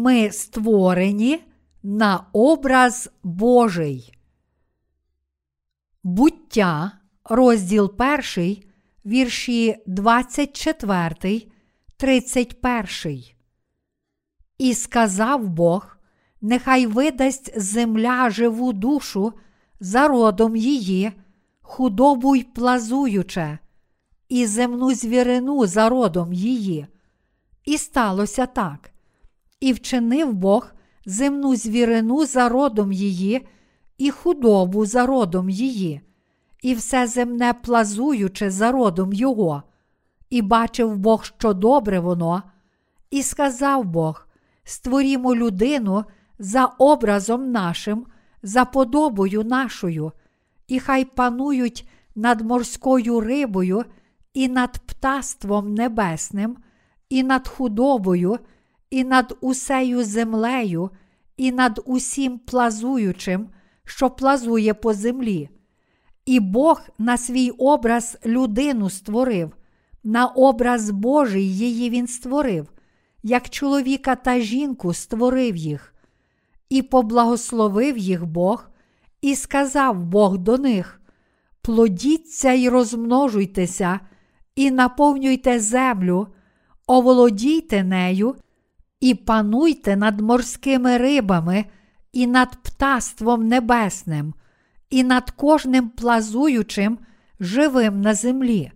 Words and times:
ми 0.00 0.32
створені 0.32 1.44
на 1.82 2.26
образ 2.32 3.10
Божий. 3.22 4.18
Буття, 6.02 6.92
розділ 7.24 7.94
1, 8.36 8.56
вірші 9.06 9.76
24, 9.86 11.42
31. 11.96 13.24
І 14.58 14.74
сказав 14.74 15.48
Бог: 15.48 15.96
Нехай 16.40 16.86
видасть 16.86 17.60
земля 17.60 18.30
живу 18.30 18.72
душу 18.72 19.32
за 19.80 20.08
родом 20.08 20.56
її, 20.56 21.12
худобу 21.60 22.36
й 22.36 22.42
плазуюче, 22.42 23.58
і 24.28 24.46
земну 24.46 24.94
звірину 24.94 25.66
за 25.66 25.88
родом 25.88 26.32
її. 26.32 26.86
І 27.64 27.78
сталося 27.78 28.46
так. 28.46 28.90
І 29.60 29.72
вчинив 29.72 30.32
Бог 30.32 30.72
земну 31.06 31.56
звірину 31.56 32.26
за 32.26 32.48
родом 32.48 32.92
її, 32.92 33.46
і 33.98 34.10
худобу 34.10 34.86
за 34.86 35.06
родом 35.06 35.50
її, 35.50 36.00
і 36.62 36.74
все 36.74 37.06
земне 37.06 37.54
плазуюче 37.62 38.50
за 38.50 38.72
родом 38.72 39.12
його. 39.12 39.62
І 40.30 40.42
бачив 40.42 40.96
Бог, 40.96 41.24
що 41.24 41.52
добре 41.52 42.00
воно, 42.00 42.42
і 43.10 43.22
сказав 43.22 43.84
Бог: 43.84 44.26
створімо 44.64 45.34
людину 45.34 46.04
за 46.38 46.64
образом 46.66 47.52
нашим, 47.52 48.06
за 48.42 48.64
подобою 48.64 49.44
нашою, 49.44 50.12
і 50.68 50.80
хай 50.80 51.04
панують 51.04 51.88
над 52.14 52.40
морською 52.40 53.20
рибою, 53.20 53.84
і 54.34 54.48
над 54.48 54.78
птаством 54.78 55.74
небесним, 55.74 56.56
і 57.08 57.22
над 57.22 57.48
худобою, 57.48 58.38
і 58.90 59.04
над 59.04 59.36
усею 59.40 60.04
землею, 60.04 60.90
і 61.36 61.52
над 61.52 61.80
усім 61.84 62.38
плазуючим, 62.38 63.48
що 63.84 64.10
плазує 64.10 64.74
по 64.74 64.94
землі. 64.94 65.48
І 66.26 66.40
Бог 66.40 66.82
на 66.98 67.16
свій 67.16 67.50
образ 67.50 68.18
людину 68.26 68.90
створив, 68.90 69.56
на 70.04 70.26
образ 70.26 70.90
Божий 70.90 71.56
її 71.56 71.90
Він 71.90 72.06
створив, 72.06 72.72
як 73.22 73.50
чоловіка 73.50 74.16
та 74.16 74.40
жінку 74.40 74.94
створив 74.94 75.56
їх, 75.56 75.94
і 76.68 76.82
поблагословив 76.82 77.98
їх 77.98 78.26
Бог, 78.26 78.70
і 79.22 79.36
сказав 79.36 80.04
Бог 80.04 80.38
до 80.38 80.58
них: 80.58 81.00
Плодіться 81.62 82.52
й 82.52 82.68
розмножуйтеся, 82.68 84.00
і 84.54 84.70
наповнюйте 84.70 85.60
землю, 85.60 86.28
оволодійте 86.86 87.84
нею, 87.84 88.36
і 89.00 89.14
пануйте 89.14 89.96
над 89.96 90.20
морськими 90.20 90.98
рибами, 90.98 91.64
і 92.12 92.26
над 92.26 92.56
птаством 92.62 93.48
небесним, 93.48 94.34
і 94.90 95.04
над 95.04 95.30
кожним 95.30 95.88
плазуючим, 95.88 96.98
живим 97.40 98.00
на 98.00 98.14
землі. 98.14 98.72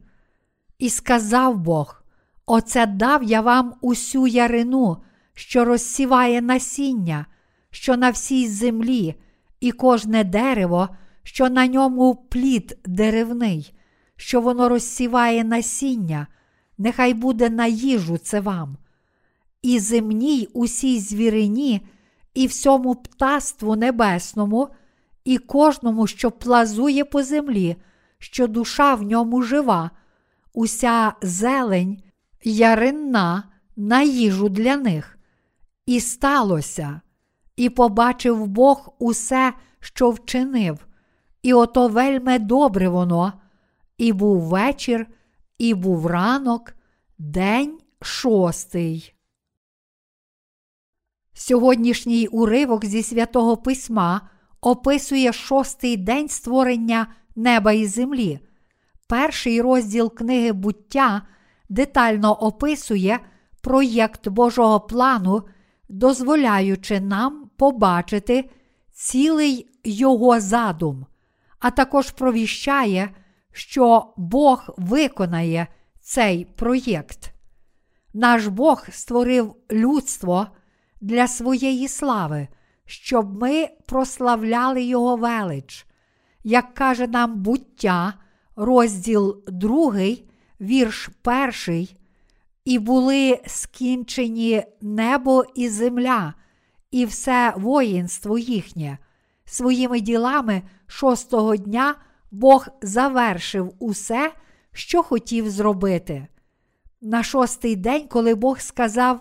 І 0.78 0.90
сказав 0.90 1.58
Бог: 1.58 2.02
Оце 2.46 2.86
дав 2.86 3.22
я 3.22 3.40
вам 3.40 3.74
усю 3.80 4.26
ярину, 4.26 4.96
що 5.34 5.64
розсіває 5.64 6.42
насіння, 6.42 7.26
що 7.70 7.96
на 7.96 8.10
всій 8.10 8.48
землі, 8.48 9.14
і 9.60 9.72
кожне 9.72 10.24
дерево, 10.24 10.88
що 11.22 11.48
на 11.48 11.66
ньому 11.66 12.14
плід 12.14 12.78
деревний, 12.84 13.74
що 14.16 14.40
воно 14.40 14.68
розсіває 14.68 15.44
насіння, 15.44 16.26
нехай 16.78 17.14
буде 17.14 17.50
на 17.50 17.66
їжу 17.66 18.18
це 18.18 18.40
вам. 18.40 18.76
І 19.64 19.78
земній 19.78 20.48
усій 20.52 21.00
звірині, 21.00 21.86
і 22.34 22.46
всьому 22.46 22.94
птаству 22.94 23.76
небесному, 23.76 24.68
і 25.24 25.38
кожному, 25.38 26.06
що 26.06 26.30
плазує 26.30 27.04
по 27.04 27.22
землі, 27.22 27.76
що 28.18 28.46
душа 28.46 28.94
в 28.94 29.02
ньому 29.02 29.42
жива, 29.42 29.90
уся 30.52 31.12
зелень, 31.22 32.02
яринна 32.44 33.44
на 33.76 34.02
їжу 34.02 34.48
для 34.48 34.76
них. 34.76 35.18
І 35.86 36.00
сталося, 36.00 37.00
і 37.56 37.70
побачив 37.70 38.46
Бог 38.46 38.94
усе, 38.98 39.52
що 39.80 40.10
вчинив, 40.10 40.86
і 41.42 41.54
ото 41.54 41.88
вельме 41.88 42.38
добре 42.38 42.88
воно, 42.88 43.32
і 43.98 44.12
був 44.12 44.40
вечір, 44.40 45.06
і 45.58 45.74
був 45.74 46.06
ранок, 46.06 46.74
день 47.18 47.78
шостий. 48.00 49.13
Сьогоднішній 51.34 52.26
уривок 52.26 52.84
зі 52.84 53.02
святого 53.02 53.56
письма 53.56 54.20
описує 54.60 55.32
шостий 55.32 55.96
день 55.96 56.28
створення 56.28 57.06
неба 57.36 57.72
і 57.72 57.86
землі. 57.86 58.38
Перший 59.08 59.60
розділ 59.60 60.14
книги 60.14 60.52
буття 60.52 61.22
детально 61.68 62.32
описує 62.32 63.20
проєкт 63.60 64.28
Божого 64.28 64.80
плану, 64.80 65.42
дозволяючи 65.88 67.00
нам 67.00 67.50
побачити 67.56 68.50
цілий 68.92 69.70
його 69.84 70.40
задум, 70.40 71.06
а 71.58 71.70
також 71.70 72.10
провіщає, 72.10 73.10
що 73.52 74.12
Бог 74.16 74.64
виконає 74.76 75.66
цей 76.00 76.44
проєкт. 76.44 77.32
Наш 78.14 78.46
Бог 78.46 78.86
створив 78.90 79.54
людство 79.70 80.46
для 81.04 81.28
своєї 81.28 81.88
слави, 81.88 82.48
щоб 82.86 83.40
ми 83.42 83.68
прославляли 83.86 84.82
Його 84.82 85.16
велич. 85.16 85.86
Як 86.44 86.74
каже 86.74 87.06
нам 87.06 87.42
буття, 87.42 88.14
розділ 88.56 89.42
2, 89.48 89.94
вірш 90.60 91.10
1, 91.66 91.88
і 92.64 92.78
були 92.78 93.40
скінчені 93.46 94.62
небо 94.80 95.44
і 95.54 95.68
земля, 95.68 96.34
і 96.90 97.04
все 97.04 97.54
воїнство 97.56 98.38
їхнє. 98.38 98.98
Своїми 99.44 100.00
ділами 100.00 100.62
шостого 100.86 101.56
дня 101.56 101.94
Бог 102.30 102.68
завершив 102.82 103.74
усе, 103.78 104.32
що 104.72 105.02
хотів 105.02 105.50
зробити. 105.50 106.26
На 107.00 107.22
шостий 107.22 107.76
день, 107.76 108.08
коли 108.08 108.34
Бог 108.34 108.60
сказав, 108.60 109.20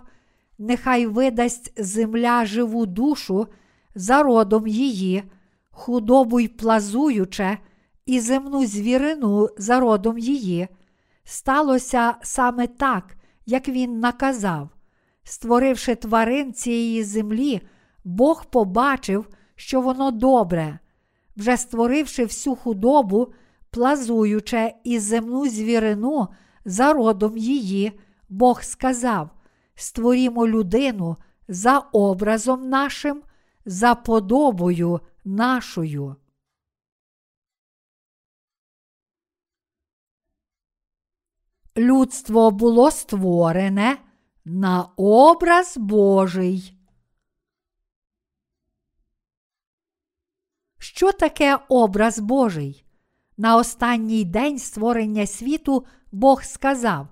нехай 0.57 1.05
видасть 1.05 1.83
земля 1.83 2.45
живу 2.45 2.85
душу 2.85 3.47
за 3.95 4.23
родом 4.23 4.67
її, 4.67 5.23
худобу 5.71 6.39
й 6.39 6.47
плазуюче, 6.47 7.57
і 8.05 8.19
земну 8.19 8.65
звірину 8.65 9.49
за 9.57 9.79
родом 9.79 10.17
її, 10.17 10.67
сталося 11.23 12.15
саме 12.21 12.67
так, 12.67 13.15
як 13.45 13.67
він 13.67 13.99
наказав. 13.99 14.69
Створивши 15.23 15.95
тварин 15.95 16.53
цієї 16.53 17.03
землі, 17.03 17.61
Бог 18.03 18.45
побачив, 18.45 19.27
що 19.55 19.81
воно 19.81 20.11
добре, 20.11 20.79
вже 21.37 21.57
створивши 21.57 22.23
всю 22.23 22.55
худобу, 22.55 23.33
плазуюче 23.69 24.73
і 24.83 24.99
земну 24.99 25.49
звірину 25.49 26.27
за 26.65 26.93
родом 26.93 27.37
її, 27.37 27.91
Бог 28.29 28.63
сказав: 28.63 29.29
Створімо 29.75 30.47
людину 30.47 31.17
за 31.47 31.79
образом 31.79 32.69
нашим, 32.69 33.23
за 33.65 33.95
подобою 33.95 34.99
нашою. 35.25 36.15
Людство 41.77 42.51
було 42.51 42.91
створене 42.91 43.97
на 44.45 44.83
образ 44.95 45.77
Божий. 45.77 46.77
Що 50.79 51.11
таке 51.11 51.59
образ 51.69 52.19
Божий? 52.19 52.85
На 53.37 53.57
останній 53.57 54.25
день 54.25 54.59
створення 54.59 55.27
світу 55.27 55.85
Бог 56.11 56.43
сказав: 56.43 57.07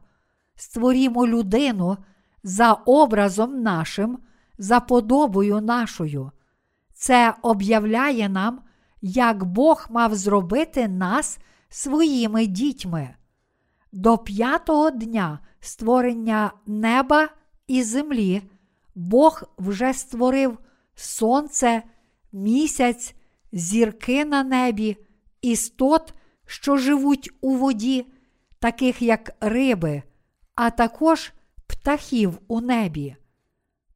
Створімо 0.56 1.28
людину 1.28 1.98
за 2.44 2.74
образом 2.74 3.62
нашим, 3.62 4.20
за 4.58 4.80
подобою 4.80 5.62
нашою. 5.62 6.32
Це 6.94 7.34
об'являє 7.42 8.30
нам, 8.30 8.62
як 9.02 9.44
Бог 9.44 9.88
мав 9.90 10.16
зробити 10.16 10.88
нас 10.88 11.38
своїми 11.70 12.46
дітьми. 12.46 13.16
До 13.92 14.18
п'ятого 14.18 14.92
дня 14.92 15.40
створення 15.60 16.52
неба 16.66 17.30
і 17.68 17.84
землі 17.84 18.42
Бог 18.96 19.44
вже 19.58 19.94
створив 19.94 20.58
сонце, 20.96 21.84
місяць, 22.32 23.16
зірки 23.52 24.26
на 24.26 24.44
небі, 24.44 24.98
істот, 25.42 26.14
що 26.46 26.78
живуть 26.78 27.30
у 27.42 27.56
воді, 27.56 28.06
таких 28.60 29.02
як 29.02 29.32
риби, 29.40 30.04
а 30.56 30.70
також 30.70 31.34
птахів 31.72 32.40
у 32.48 32.62
небі. 32.62 33.16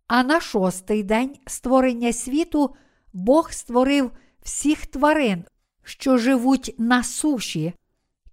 А 0.08 0.24
на 0.24 0.40
шостий 0.40 1.04
день 1.04 1.36
створення 1.48 2.14
світу 2.14 2.76
Бог 3.14 3.52
створив 3.52 4.12
всіх 4.44 4.86
тварин, 4.86 5.44
що 5.84 6.18
живуть 6.18 6.76
на 6.78 7.04
суші, 7.04 7.74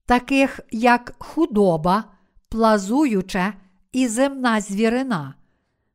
таких 0.06 0.60
як 0.70 1.14
худоба, 1.18 2.04
плазуюча 2.48 3.54
і 3.92 4.08
земна 4.08 4.60
звірина. 4.60 5.34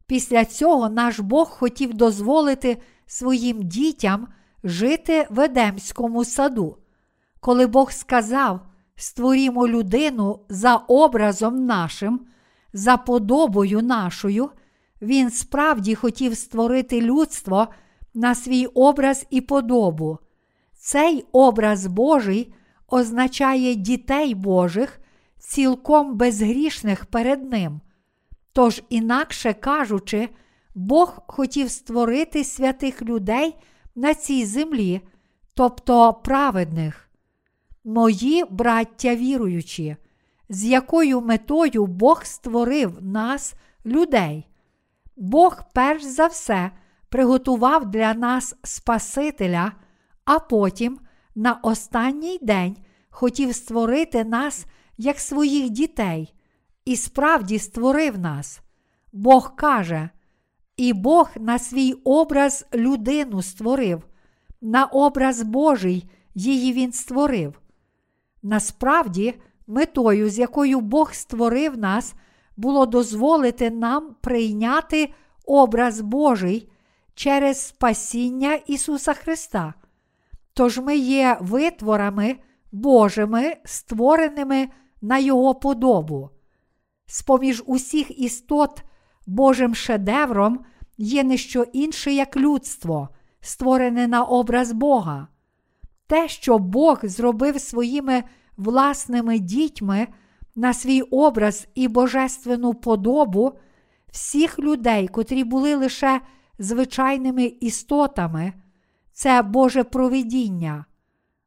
Після 0.07 0.45
цього 0.45 0.89
наш 0.89 1.19
Бог 1.19 1.49
хотів 1.49 1.93
дозволити 1.93 2.77
своїм 3.05 3.63
дітям 3.63 4.27
жити 4.63 5.27
в 5.29 5.39
Едемському 5.39 6.25
саду. 6.25 6.77
Коли 7.39 7.67
Бог 7.67 7.91
сказав: 7.91 8.61
Створімо 8.95 9.67
людину 9.67 10.39
за 10.49 10.75
образом 10.75 11.65
нашим, 11.65 12.27
за 12.77 12.97
подобою 12.97 13.81
нашою, 13.81 14.49
Він 15.01 15.31
справді 15.31 15.95
хотів 15.95 16.37
створити 16.37 17.01
людство 17.01 17.67
на 18.13 18.35
свій 18.35 18.65
образ 18.65 19.25
і 19.29 19.41
подобу. 19.41 20.17
Цей 20.73 21.25
образ 21.31 21.87
Божий 21.87 22.53
означає 22.87 23.75
дітей 23.75 24.35
Божих, 24.35 24.99
цілком 25.39 26.17
безгрішних 26.17 27.05
перед 27.05 27.51
Ним. 27.51 27.81
Тож, 28.53 28.83
інакше 28.89 29.53
кажучи, 29.53 30.29
Бог 30.75 31.19
хотів 31.27 31.71
створити 31.71 32.43
святих 32.43 33.01
людей 33.01 33.55
на 33.95 34.13
цій 34.13 34.45
землі, 34.45 35.01
тобто 35.53 36.13
праведних. 36.13 37.09
Мої 37.83 38.43
браття 38.49 39.15
віруючі, 39.15 39.95
з 40.49 40.65
якою 40.65 41.21
метою 41.21 41.85
Бог 41.85 42.25
створив 42.25 42.97
нас, 43.01 43.53
людей. 43.85 44.47
Бог 45.15 45.61
перш 45.73 46.03
за 46.03 46.27
все 46.27 46.71
приготував 47.09 47.91
для 47.91 48.13
нас 48.13 48.55
Спасителя, 48.63 49.71
а 50.25 50.39
потім 50.39 50.99
на 51.35 51.53
останній 51.53 52.39
день 52.41 52.77
хотів 53.09 53.55
створити 53.55 54.23
нас 54.23 54.65
як 54.97 55.19
своїх 55.19 55.69
дітей, 55.69 56.33
і 56.85 56.95
справді 56.95 57.59
створив 57.59 58.19
нас. 58.19 58.61
Бог 59.13 59.55
каже, 59.55 60.09
і 60.77 60.93
Бог 60.93 61.29
на 61.35 61.59
свій 61.59 61.93
образ 61.93 62.65
людину 62.73 63.41
створив, 63.41 64.07
на 64.61 64.85
образ 64.85 65.41
Божий 65.41 66.09
її 66.35 66.73
Він 66.73 66.91
створив. 66.91 67.61
Насправді, 68.43 69.33
метою, 69.67 70.29
з 70.29 70.39
якою 70.39 70.79
Бог 70.79 71.13
створив 71.13 71.77
нас, 71.77 72.13
було 72.57 72.85
дозволити 72.85 73.69
нам 73.69 74.15
прийняти 74.21 75.13
образ 75.45 76.01
Божий 76.01 76.69
через 77.15 77.67
спасіння 77.67 78.59
Ісуса 78.67 79.13
Христа. 79.13 79.73
Тож 80.53 80.77
ми 80.77 80.97
є 80.97 81.37
витворами 81.41 82.35
Божими, 82.71 83.55
створеними 83.65 84.69
на 85.01 85.17
Його 85.17 85.55
подобу. 85.55 86.29
З 87.05 87.21
поміж 87.21 87.63
усіх 87.65 88.19
істот 88.19 88.83
Божим 89.27 89.75
шедевром 89.75 90.65
є 90.97 91.23
не 91.23 91.37
що 91.37 91.63
інше, 91.63 92.11
як 92.11 92.37
людство, 92.37 93.09
створене 93.41 94.07
на 94.07 94.23
образ 94.23 94.71
Бога. 94.71 95.27
Те, 96.07 96.27
що 96.27 96.57
Бог 96.59 96.99
зробив 97.03 97.61
своїми 97.61 98.23
власними 98.57 99.39
дітьми 99.39 100.07
на 100.55 100.73
свій 100.73 101.01
образ 101.01 101.67
і 101.75 101.87
божественну 101.87 102.73
подобу 102.73 103.53
всіх 104.11 104.59
людей, 104.59 105.07
котрі 105.07 105.43
були 105.43 105.75
лише 105.75 106.21
звичайними 106.59 107.45
істотами, 107.45 108.53
це 109.13 109.41
Боже 109.41 109.83
провидіння. 109.83 110.85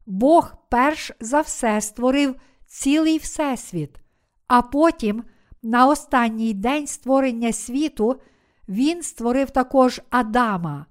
Бог 0.07 0.55
перш 0.69 1.13
за 1.21 1.41
все 1.41 1.81
створив 1.81 2.35
цілий 2.67 3.19
Всесвіт, 3.19 4.01
а 4.47 4.63
потім, 4.63 5.25
на 5.63 5.87
останній 5.87 6.55
день 6.55 6.87
створення 6.87 7.53
світу, 7.53 8.21
Він 8.69 9.03
створив 9.03 9.51
також 9.51 10.01
Адама. 10.11 10.87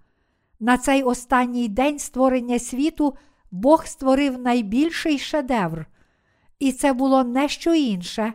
На 0.60 0.78
цей 0.78 1.04
останній 1.04 1.68
день 1.68 2.00
створення 2.00 2.60
світу 2.60 3.14
Бог 3.52 3.86
створив 3.86 4.40
найбільший 4.40 5.20
шедевр, 5.20 5.86
і 6.60 6.72
це 6.72 6.94
було 6.94 7.24
не 7.24 7.50
що 7.50 7.76
інше, 7.76 8.34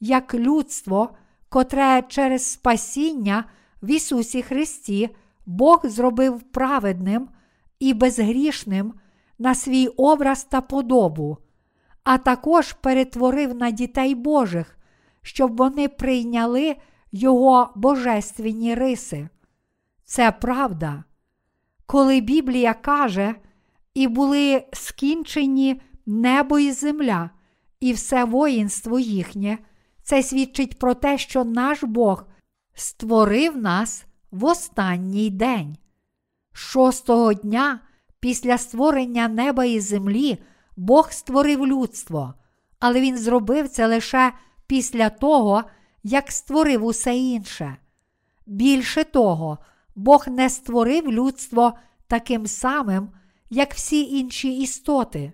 як 0.00 0.34
людство, 0.34 1.10
котре 1.48 2.02
через 2.08 2.44
спасіння 2.52 3.44
в 3.82 3.90
Ісусі 3.90 4.42
Христі 4.42 5.10
Бог 5.46 5.80
зробив 5.84 6.42
праведним 6.42 7.28
і 7.78 7.94
безгрішним 7.94 8.94
на 9.38 9.54
свій 9.54 9.86
образ 9.86 10.44
та 10.44 10.60
подобу, 10.60 11.38
а 12.04 12.18
також 12.18 12.72
перетворив 12.72 13.54
на 13.54 13.70
дітей 13.70 14.14
Божих, 14.14 14.78
щоб 15.22 15.56
вони 15.56 15.88
прийняли 15.88 16.76
Його 17.12 17.72
божественні 17.76 18.74
риси. 18.74 19.28
Це 20.04 20.32
правда. 20.32 21.04
Коли 21.86 22.20
Біблія 22.20 22.74
каже, 22.74 23.34
і 23.94 24.08
були 24.08 24.64
скінчені 24.72 25.80
небо 26.06 26.58
і 26.58 26.72
земля, 26.72 27.30
і 27.80 27.92
все 27.92 28.24
воїнство 28.24 28.98
їхнє, 28.98 29.58
це 30.02 30.22
свідчить 30.22 30.78
про 30.78 30.94
те, 30.94 31.18
що 31.18 31.44
наш 31.44 31.84
Бог 31.84 32.24
створив 32.74 33.56
нас 33.56 34.04
в 34.30 34.44
останній 34.44 35.30
день. 35.30 35.76
Шостого 36.52 37.34
дня 37.34 37.80
після 38.20 38.58
створення 38.58 39.28
неба 39.28 39.64
і 39.64 39.80
землі 39.80 40.38
Бог 40.76 41.12
створив 41.12 41.66
людство, 41.66 42.34
але 42.78 43.00
Він 43.00 43.18
зробив 43.18 43.68
це 43.68 43.86
лише 43.86 44.32
після 44.66 45.10
того, 45.10 45.64
як 46.02 46.32
створив 46.32 46.84
усе 46.84 47.16
інше. 47.16 47.76
Більше 48.46 49.04
того, 49.04 49.58
Бог 49.94 50.28
не 50.28 50.50
створив 50.50 51.12
людство 51.12 51.72
таким 52.06 52.46
самим, 52.46 53.08
як 53.50 53.74
всі 53.74 54.18
інші 54.18 54.58
істоти, 54.58 55.32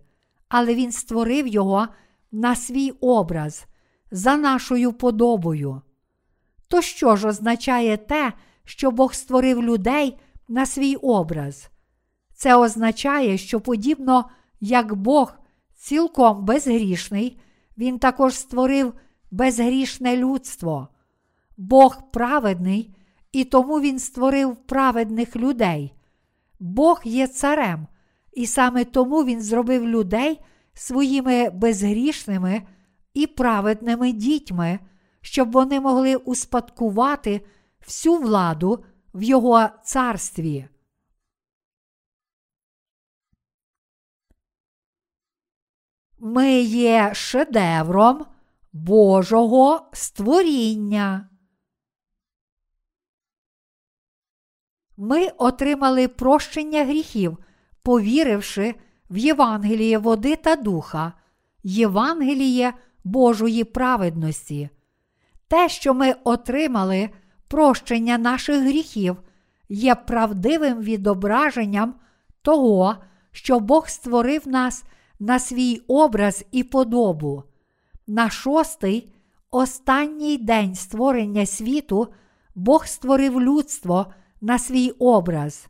але 0.48 0.74
Він 0.74 0.92
створив 0.92 1.46
його 1.46 1.88
на 2.32 2.56
свій 2.56 2.90
образ, 2.90 3.66
за 4.10 4.36
нашою 4.36 4.92
подобою. 4.92 5.82
То 6.68 6.82
що 6.82 7.16
ж 7.16 7.28
означає 7.28 7.96
те, 7.96 8.32
що 8.64 8.90
Бог 8.90 9.14
створив 9.14 9.62
людей 9.62 10.18
на 10.48 10.66
свій 10.66 10.96
образ? 10.96 11.70
Це 12.34 12.56
означає, 12.56 13.38
що 13.38 13.60
подібно 13.60 14.30
як 14.60 14.94
Бог 14.94 15.34
цілком 15.74 16.44
безгрішний, 16.44 17.40
Він 17.78 17.98
також 17.98 18.34
створив 18.34 18.94
безгрішне 19.30 20.16
людство. 20.16 20.88
Бог 21.56 22.10
праведний, 22.12 22.94
і 23.32 23.44
тому 23.44 23.80
Він 23.80 23.98
створив 23.98 24.56
праведних 24.56 25.36
людей. 25.36 25.94
Бог 26.60 27.00
є 27.04 27.26
царем, 27.26 27.86
і 28.32 28.46
саме 28.46 28.84
тому 28.84 29.24
Він 29.24 29.42
зробив 29.42 29.88
людей 29.88 30.40
своїми 30.74 31.50
безгрішними 31.50 32.62
і 33.14 33.26
праведними 33.26 34.12
дітьми, 34.12 34.78
щоб 35.20 35.52
вони 35.52 35.80
могли 35.80 36.16
успадкувати 36.16 37.46
всю 37.80 38.16
владу 38.16 38.84
в 39.14 39.22
Його 39.22 39.68
царстві. 39.84 40.68
Ми 46.18 46.60
є 46.60 47.14
шедевром 47.14 48.26
Божого 48.72 49.90
створіння. 49.92 51.28
Ми 54.96 55.28
отримали 55.28 56.08
прощення 56.08 56.84
гріхів, 56.84 57.38
повіривши 57.82 58.74
в 59.12 59.18
Євангеліє 59.18 59.98
води 59.98 60.36
та 60.36 60.56
духа, 60.56 61.12
Євангеліє 61.62 62.72
Божої 63.04 63.64
праведності. 63.64 64.68
Те, 65.48 65.68
що 65.68 65.94
ми 65.94 66.14
отримали 66.24 67.10
прощення 67.48 68.18
наших 68.18 68.62
гріхів, 68.62 69.16
є 69.68 69.94
правдивим 69.94 70.80
відображенням 70.80 71.94
того, 72.42 72.96
що 73.32 73.60
Бог 73.60 73.88
створив 73.88 74.48
нас 74.48 74.84
на 75.20 75.38
свій 75.38 75.82
образ 75.88 76.44
і 76.50 76.64
подобу. 76.64 77.42
На 78.06 78.30
шостий, 78.30 79.12
останній 79.50 80.38
день 80.38 80.74
створення 80.74 81.46
світу 81.46 82.08
Бог 82.54 82.86
створив 82.86 83.40
людство 83.40 84.06
на 84.40 84.58
свій 84.58 84.90
образ. 84.90 85.66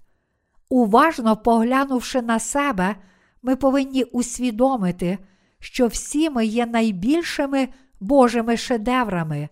Уважно 0.69 1.37
поглянувши 1.37 2.23
на 2.23 2.39
себе, 2.39 2.97
ми 3.43 3.57
повинні 3.57 4.05
усвідомити, 4.05 5.19
що 5.59 5.87
всі 5.87 6.31
ми 6.31 6.47
є 6.47 6.67
найбільшими 6.67 7.69
Божими 8.01 8.57
шедеврами. 8.57 9.49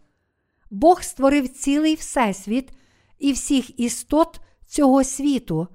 Бог 0.70 1.02
створив 1.02 1.49
цілий 1.49 1.94
Всесвіт 1.94 2.73
і 3.18 3.32
всіх 3.32 3.80
істот 3.80 4.40
цього 4.66 5.04
світу. 5.04 5.68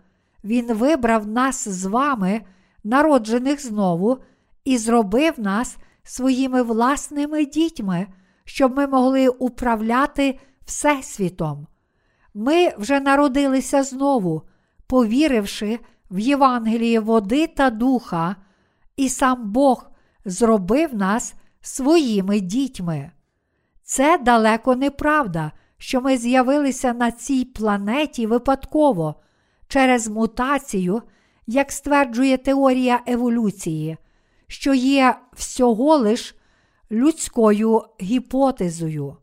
Він 0.44 0.74
вибрав 0.74 1.28
нас 1.28 1.68
з 1.68 1.86
вами, 1.86 2.42
народжених 2.84 3.66
знову, 3.66 4.18
і 4.66 4.78
зробив 4.78 5.34
нас 5.38 5.78
своїми 6.04 6.62
власними 6.62 7.46
дітьми, 7.46 8.08
щоб 8.46 8.78
ми 8.78 8.88
могли 8.88 9.28
управляти 9.28 10.40
Всесвітом. 10.66 11.68
Ми 12.34 12.70
вже 12.78 13.00
народилися 13.00 13.84
знову, 13.84 14.42
повіривши 14.88 15.80
в 16.12 16.20
Євангеліє 16.20 17.00
води 17.00 17.48
та 17.48 17.70
духа, 17.70 18.36
і 18.98 19.10
сам 19.10 19.52
Бог 19.52 19.90
зробив 20.26 20.96
нас 20.96 21.34
своїми 21.62 22.40
дітьми. 22.40 23.12
Це 23.84 24.18
далеко 24.18 24.76
неправда, 24.76 25.52
що 25.78 26.02
ми 26.02 26.18
з'явилися 26.18 26.94
на 26.94 27.12
цій 27.12 27.46
планеті 27.46 28.28
випадково 28.28 29.16
через 29.68 30.08
мутацію, 30.08 31.02
як 31.48 31.72
стверджує 31.72 32.38
теорія 32.38 33.02
еволюції, 33.08 33.98
що 34.48 34.74
є 34.74 35.16
всього 35.34 35.96
лиш 35.98 36.36
людською 36.92 37.82
гіпотезою. 38.02 39.18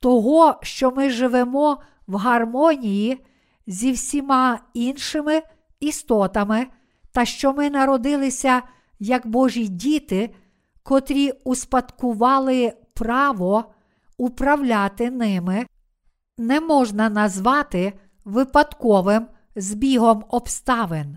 Того, 0.00 0.54
що 0.62 0.90
ми 0.90 1.10
живемо 1.10 1.78
в 2.06 2.16
гармонії 2.16 3.24
зі 3.66 3.92
всіма 3.92 4.58
іншими 4.74 5.42
істотами, 5.80 6.66
та 7.12 7.24
що 7.24 7.52
ми 7.52 7.70
народилися 7.70 8.62
як 8.98 9.26
Божі 9.26 9.68
діти, 9.68 10.34
котрі 10.82 11.32
успадкували 11.44 12.72
право 12.94 13.64
управляти 14.16 15.10
ними, 15.10 15.66
не 16.38 16.60
можна 16.60 17.08
назвати 17.08 17.92
випадковим 18.24 19.26
збігом 19.56 20.24
обставин. 20.28 21.16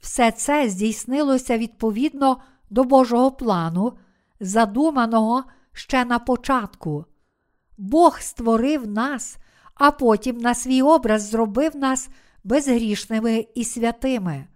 Все 0.00 0.30
це 0.30 0.68
здійснилося 0.68 1.58
відповідно 1.58 2.40
до 2.70 2.84
Божого 2.84 3.32
плану, 3.32 3.92
задуманого 4.40 5.44
ще 5.72 6.04
на 6.04 6.18
початку. 6.18 7.04
Бог 7.78 8.20
створив 8.20 8.86
нас, 8.86 9.38
а 9.74 9.90
потім 9.90 10.38
на 10.38 10.54
свій 10.54 10.82
образ 10.82 11.22
зробив 11.22 11.76
нас 11.76 12.08
безгрішними 12.46 13.46
і 13.54 13.64
святими. 13.64 14.46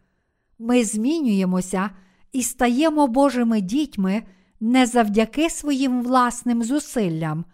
Ми 0.58 0.84
змінюємося 0.84 1.90
і 2.32 2.42
стаємо 2.42 3.06
Божими 3.06 3.60
дітьми 3.60 4.22
не 4.60 4.86
завдяки 4.86 5.50
своїм 5.50 6.02
власним 6.02 6.62
зусиллям, 6.62 7.44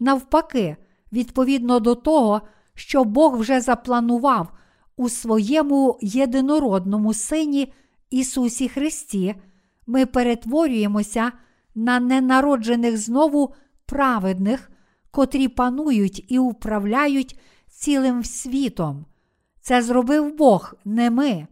навпаки, 0.00 0.76
відповідно 1.12 1.80
до 1.80 1.94
того, 1.94 2.42
що 2.74 3.04
Бог 3.04 3.38
вже 3.38 3.60
запланував 3.60 4.52
у 4.96 5.08
своєму 5.08 5.98
єдинородному 6.02 7.14
Сині 7.14 7.72
Ісусі 8.10 8.68
Христі, 8.68 9.34
ми 9.86 10.06
перетворюємося 10.06 11.32
на 11.74 12.00
ненароджених 12.00 12.96
знову 12.96 13.54
праведних, 13.86 14.70
котрі 15.10 15.48
панують 15.48 16.24
і 16.28 16.38
управляють 16.38 17.40
цілим 17.68 18.24
світом. 18.24 19.06
Це 19.68 19.82
зробив 19.82 20.36
Бог, 20.36 20.74
не 20.84 21.10
ми. 21.10 21.46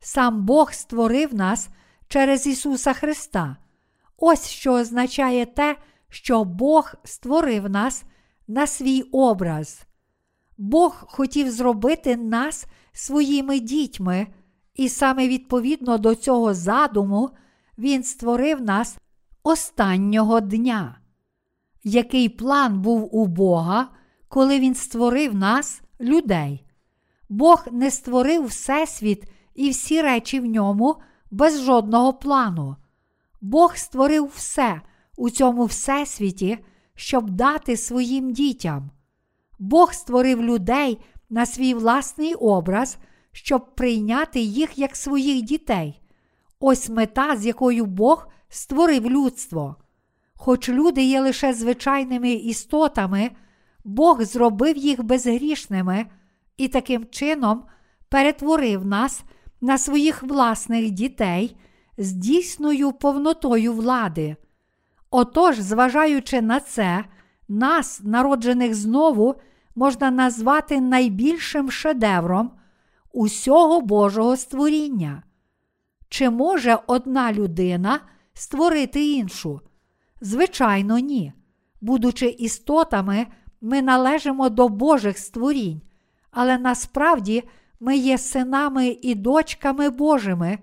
Сам 0.00 0.44
Бог 0.44 0.72
створив 0.72 1.34
нас 1.34 1.68
через 2.06 2.46
Ісуса 2.46 2.92
Христа. 2.92 3.56
Ось 4.16 4.48
що 4.48 4.72
означає 4.72 5.46
те, 5.46 5.76
що 6.08 6.44
Бог 6.44 6.94
створив 7.04 7.70
нас 7.70 8.04
на 8.46 8.66
свій 8.66 9.02
образ. 9.02 9.82
Бог 10.58 11.04
хотів 11.08 11.50
зробити 11.50 12.16
нас 12.16 12.66
своїми 12.92 13.60
дітьми, 13.60 14.26
і 14.74 14.88
саме 14.88 15.28
відповідно 15.28 15.98
до 15.98 16.14
цього 16.14 16.54
задуму 16.54 17.30
Він 17.78 18.02
створив 18.02 18.60
нас 18.60 18.98
останнього 19.42 20.40
дня. 20.40 21.00
Який 21.84 22.28
план 22.28 22.80
був 22.80 23.16
у 23.16 23.26
Бога, 23.26 23.88
коли 24.28 24.60
Він 24.60 24.74
створив 24.74 25.34
нас, 25.34 25.82
людей? 26.00 26.64
Бог 27.28 27.66
не 27.72 27.90
створив 27.90 28.46
Всесвіт 28.46 29.24
і 29.54 29.70
всі 29.70 30.02
речі 30.02 30.40
в 30.40 30.46
ньому 30.46 30.96
без 31.30 31.62
жодного 31.62 32.12
плану. 32.12 32.76
Бог 33.40 33.76
створив 33.76 34.32
все 34.34 34.80
у 35.16 35.30
цьому 35.30 35.64
всесвіті, 35.64 36.58
щоб 36.94 37.30
дати 37.30 37.76
своїм 37.76 38.32
дітям. 38.32 38.90
Бог 39.58 39.92
створив 39.92 40.42
людей 40.42 40.98
на 41.30 41.46
свій 41.46 41.74
власний 41.74 42.34
образ, 42.34 42.98
щоб 43.32 43.74
прийняти 43.74 44.40
їх 44.40 44.78
як 44.78 44.96
своїх 44.96 45.42
дітей. 45.42 46.00
Ось 46.60 46.88
мета, 46.88 47.36
з 47.36 47.46
якою 47.46 47.86
Бог 47.86 48.28
створив 48.48 49.10
людство. 49.10 49.76
Хоч 50.36 50.68
люди 50.68 51.02
є 51.02 51.20
лише 51.20 51.54
звичайними 51.54 52.32
істотами, 52.32 53.30
Бог 53.84 54.22
зробив 54.22 54.76
їх 54.76 55.02
безгрішними 55.02 56.06
і 56.58 56.68
таким 56.68 57.06
чином 57.06 57.64
перетворив 58.08 58.86
нас 58.86 59.22
на 59.60 59.78
своїх 59.78 60.22
власних 60.22 60.90
дітей 60.90 61.56
з 61.98 62.12
дійсною 62.12 62.92
повнотою 62.92 63.72
влади. 63.72 64.36
Отож, 65.10 65.58
зважаючи 65.58 66.42
на 66.42 66.60
це, 66.60 67.04
нас, 67.48 68.00
народжених 68.04 68.74
знову, 68.74 69.34
можна 69.74 70.10
назвати 70.10 70.80
найбільшим 70.80 71.70
шедевром 71.70 72.50
усього 73.12 73.80
Божого 73.80 74.36
створіння. 74.36 75.22
Чи 76.08 76.30
може 76.30 76.78
одна 76.86 77.32
людина 77.32 78.00
створити 78.34 79.12
іншу? 79.12 79.60
Звичайно, 80.20 80.98
ні. 80.98 81.32
Будучи 81.80 82.26
істотами, 82.26 83.26
ми 83.60 83.82
належимо 83.82 84.48
до 84.48 84.68
Божих 84.68 85.18
створінь, 85.18 85.80
але 86.40 86.58
насправді 86.58 87.44
ми 87.80 87.96
є 87.96 88.18
синами 88.18 88.96
і 89.02 89.14
дочками 89.14 89.90
Божими, 89.90 90.58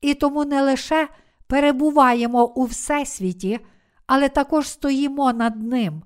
і 0.00 0.14
тому 0.14 0.44
не 0.44 0.62
лише 0.62 1.08
перебуваємо 1.46 2.46
у 2.46 2.64
Всесвіті, 2.64 3.60
але 4.06 4.28
також 4.28 4.68
стоїмо 4.68 5.32
над 5.32 5.62
ним. 5.62 6.02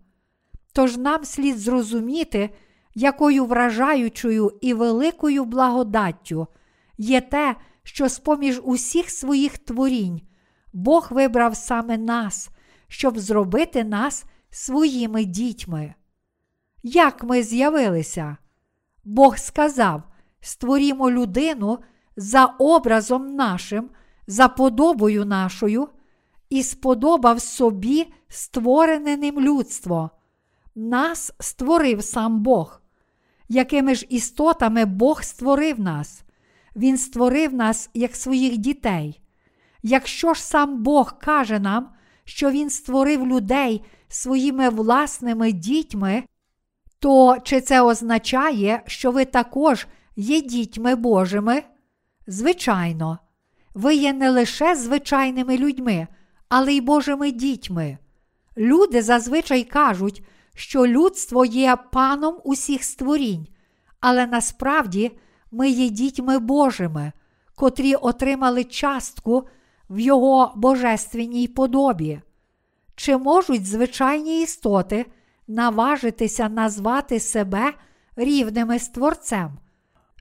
Тож 0.72 0.96
нам 0.96 1.24
слід 1.24 1.58
зрозуміти, 1.58 2.50
якою 2.94 3.44
вражаючою 3.44 4.58
і 4.60 4.74
великою 4.74 5.44
благодаттю 5.44 6.46
є 6.98 7.20
те, 7.20 7.56
що 7.82 8.08
з 8.08 8.18
поміж 8.18 8.60
усіх 8.64 9.10
своїх 9.10 9.58
творінь 9.58 10.20
Бог 10.72 11.08
вибрав 11.10 11.56
саме 11.56 11.98
нас, 11.98 12.50
щоб 12.88 13.18
зробити 13.18 13.84
нас 13.84 14.24
своїми 14.50 15.24
дітьми. 15.24 15.94
Як 16.82 17.24
ми 17.24 17.42
з'явилися? 17.42 18.36
Бог 19.04 19.38
сказав: 19.38 20.02
створімо 20.40 21.10
людину 21.10 21.78
за 22.16 22.44
образом 22.44 23.34
нашим, 23.34 23.90
за 24.26 24.48
подобою 24.48 25.24
нашою, 25.24 25.88
і 26.50 26.62
сподобав 26.62 27.40
собі 27.40 28.12
створене 28.28 29.16
ним 29.16 29.40
людство. 29.40 30.10
Нас 30.74 31.32
створив 31.40 32.04
сам 32.04 32.40
Бог. 32.42 32.80
Якими 33.48 33.94
ж 33.94 34.06
істотами 34.08 34.84
Бог 34.84 35.22
створив 35.22 35.80
нас? 35.80 36.22
Він 36.76 36.98
створив 36.98 37.54
нас 37.54 37.90
як 37.94 38.16
своїх 38.16 38.56
дітей. 38.56 39.20
Якщо 39.82 40.34
ж 40.34 40.44
сам 40.44 40.82
Бог 40.82 41.18
каже 41.18 41.58
нам, 41.58 41.88
що 42.24 42.50
Він 42.50 42.70
створив 42.70 43.26
людей 43.26 43.84
своїми 44.08 44.68
власними 44.68 45.52
дітьми, 45.52 46.24
то 46.98 47.36
чи 47.42 47.60
це 47.60 47.80
означає, 47.82 48.82
що 48.86 49.10
ви 49.10 49.24
також 49.24 49.86
є 50.16 50.40
дітьми 50.40 50.94
Божими? 50.94 51.62
Звичайно, 52.26 53.18
ви 53.74 53.94
є 53.94 54.12
не 54.12 54.30
лише 54.30 54.76
звичайними 54.76 55.56
людьми, 55.56 56.06
але 56.48 56.72
й 56.72 56.80
Божими 56.80 57.30
дітьми. 57.30 57.98
Люди 58.56 59.02
зазвичай 59.02 59.64
кажуть, 59.64 60.22
що 60.54 60.86
людство 60.86 61.44
є 61.44 61.76
паном 61.92 62.40
усіх 62.44 62.84
створінь, 62.84 63.46
але 64.00 64.26
насправді 64.26 65.18
ми 65.50 65.68
є 65.68 65.88
дітьми 65.88 66.38
Божими, 66.38 67.12
котрі 67.54 67.94
отримали 67.94 68.64
частку 68.64 69.48
в 69.90 69.98
Його 69.98 70.52
божественній 70.56 71.48
подобі. 71.48 72.20
Чи 72.94 73.16
можуть 73.16 73.66
звичайні 73.66 74.42
істоти 74.42 75.06
наважитися 75.48 76.48
назвати 76.48 77.20
себе 77.20 77.72
рівними 78.16 78.78
з 78.78 78.88
Творцем? 78.88 79.58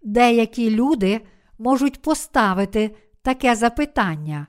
Деякі 0.03 0.69
люди 0.69 1.22
можуть 1.60 2.01
поставити 2.01 2.96
таке 3.22 3.55
запитання. 3.55 4.48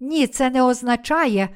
Ні, 0.00 0.26
це 0.26 0.50
не 0.50 0.62
означає, 0.62 1.48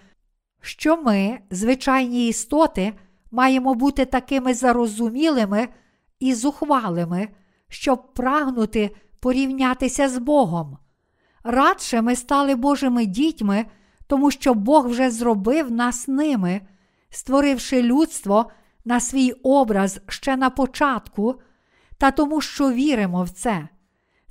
що 0.60 0.96
ми, 0.96 1.38
звичайні 1.50 2.28
істоти, 2.28 2.92
маємо 3.30 3.74
бути 3.74 4.04
такими 4.04 4.54
зарозумілими 4.54 5.68
і 6.20 6.34
зухвалими, 6.34 7.28
щоб 7.68 8.14
прагнути 8.14 8.90
порівнятися 9.20 10.08
з 10.08 10.18
Богом. 10.18 10.78
Радше 11.44 12.02
ми 12.02 12.16
стали 12.16 12.54
Божими 12.54 13.06
дітьми, 13.06 13.66
тому 14.06 14.30
що 14.30 14.54
Бог 14.54 14.88
вже 14.88 15.10
зробив 15.10 15.70
нас 15.70 16.08
ними, 16.08 16.60
створивши 17.10 17.82
людство 17.82 18.50
на 18.84 19.00
свій 19.00 19.32
образ 19.32 20.00
ще 20.08 20.36
на 20.36 20.50
початку, 20.50 21.40
та 21.98 22.10
тому, 22.10 22.40
що 22.40 22.72
віримо 22.72 23.22
в 23.22 23.30
це. 23.30 23.68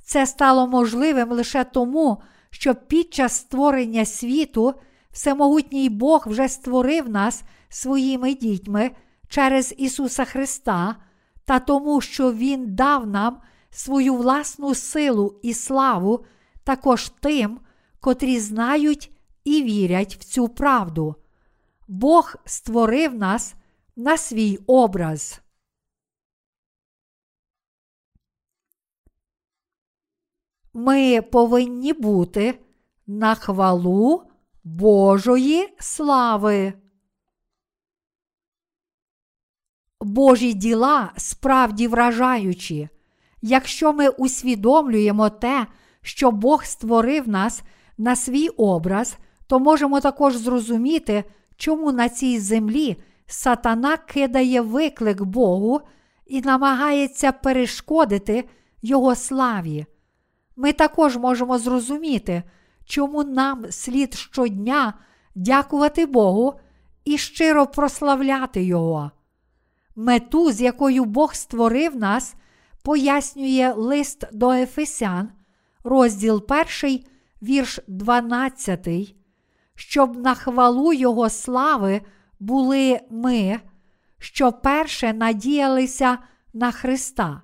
Це 0.04 0.26
стало 0.26 0.66
можливим 0.66 1.30
лише 1.30 1.64
тому, 1.64 2.22
що 2.50 2.74
під 2.74 3.14
час 3.14 3.32
створення 3.32 4.04
світу 4.04 4.74
Всемогутній 5.10 5.88
Бог 5.88 6.24
вже 6.26 6.48
створив 6.48 7.08
нас 7.08 7.42
своїми 7.68 8.34
дітьми 8.34 8.90
через 9.28 9.74
Ісуса 9.78 10.24
Христа, 10.24 10.96
та 11.44 11.58
тому, 11.58 12.00
що 12.00 12.32
Він 12.32 12.74
дав 12.74 13.06
нам 13.06 13.38
свою 13.70 14.14
власну 14.14 14.74
силу 14.74 15.40
і 15.42 15.54
славу 15.54 16.24
також 16.64 17.08
тим, 17.08 17.60
котрі 18.00 18.40
знають 18.40 19.10
і 19.44 19.62
вірять 19.62 20.16
в 20.16 20.24
цю 20.24 20.48
правду. 20.48 21.16
Бог 21.90 22.36
створив 22.44 23.14
нас 23.14 23.54
на 23.96 24.16
свій 24.16 24.58
образ. 24.66 25.40
Ми 30.72 31.22
повинні 31.22 31.92
бути 31.92 32.60
на 33.06 33.34
хвалу 33.34 34.22
Божої 34.64 35.74
слави. 35.78 36.72
Божі 40.00 40.52
діла 40.54 41.12
справді 41.16 41.88
вражаючі. 41.88 42.88
Якщо 43.42 43.92
ми 43.92 44.08
усвідомлюємо 44.08 45.30
те, 45.30 45.66
що 46.02 46.30
Бог 46.30 46.64
створив 46.64 47.28
нас 47.28 47.62
на 47.98 48.16
свій 48.16 48.48
образ, 48.48 49.18
то 49.46 49.58
можемо 49.58 50.00
також 50.00 50.36
зрозуміти, 50.36 51.24
чому 51.60 51.92
на 51.92 52.08
цій 52.08 52.38
землі 52.38 52.96
сатана 53.26 53.96
кидає 53.96 54.60
виклик 54.60 55.22
Богу 55.22 55.80
і 56.26 56.40
намагається 56.40 57.32
перешкодити 57.32 58.48
Його 58.82 59.14
славі. 59.14 59.86
Ми 60.56 60.72
також 60.72 61.16
можемо 61.16 61.58
зрозуміти, 61.58 62.42
чому 62.84 63.24
нам 63.24 63.64
слід 63.70 64.14
щодня 64.14 64.94
дякувати 65.34 66.06
Богу 66.06 66.54
і 67.04 67.18
щиро 67.18 67.66
прославляти 67.66 68.64
Його. 68.64 69.10
Мету, 69.96 70.52
з 70.52 70.60
якою 70.60 71.04
Бог 71.04 71.34
створив 71.34 71.96
нас, 71.96 72.34
пояснює 72.82 73.72
лист 73.76 74.24
до 74.32 74.52
Ефесян, 74.52 75.28
розділ 75.84 76.44
1, 76.82 77.00
вірш 77.42 77.80
12, 77.88 79.14
щоб 79.80 80.16
на 80.16 80.34
хвалу 80.34 80.92
Його 80.92 81.30
слави 81.30 82.00
були 82.40 83.00
ми, 83.10 83.60
що 84.18 84.52
перше 84.52 85.12
надіялися 85.12 86.18
на 86.52 86.70
Христа. 86.72 87.42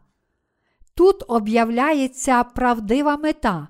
Тут 0.95 1.25
об'являється 1.28 2.45
правдива 2.45 3.16
мета, 3.16 3.69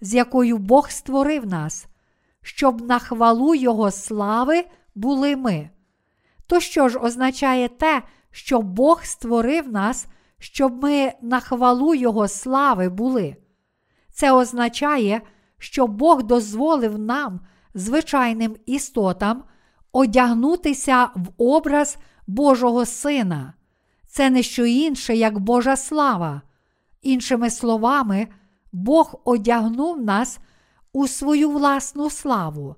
з 0.00 0.14
якою 0.14 0.58
Бог 0.58 0.90
створив 0.90 1.46
нас, 1.46 1.86
щоб 2.42 2.88
на 2.88 2.98
хвалу 2.98 3.54
Його 3.54 3.90
слави 3.90 4.64
були 4.94 5.36
ми. 5.36 5.70
То 6.46 6.60
що 6.60 6.88
ж 6.88 6.98
означає 6.98 7.68
те, 7.68 8.02
що 8.30 8.62
Бог 8.62 9.04
створив 9.04 9.72
нас, 9.72 10.06
щоб 10.38 10.82
ми 10.82 11.12
на 11.22 11.40
хвалу 11.40 11.94
Його 11.94 12.28
слави 12.28 12.88
були? 12.88 13.36
Це 14.12 14.32
означає, 14.32 15.20
що 15.58 15.86
Бог 15.86 16.22
дозволив 16.22 16.98
нам, 16.98 17.40
звичайним 17.74 18.56
істотам, 18.66 19.44
одягнутися 19.92 21.08
в 21.14 21.28
образ 21.38 21.98
Божого 22.26 22.86
Сина. 22.86 23.54
Це 24.06 24.30
не 24.30 24.42
що 24.42 24.66
інше, 24.66 25.16
як 25.16 25.38
Божа 25.38 25.76
слава. 25.76 26.42
Іншими 27.02 27.50
словами, 27.50 28.28
Бог 28.72 29.20
одягнув 29.24 30.02
нас 30.02 30.38
у 30.92 31.08
свою 31.08 31.50
власну 31.50 32.10
славу. 32.10 32.76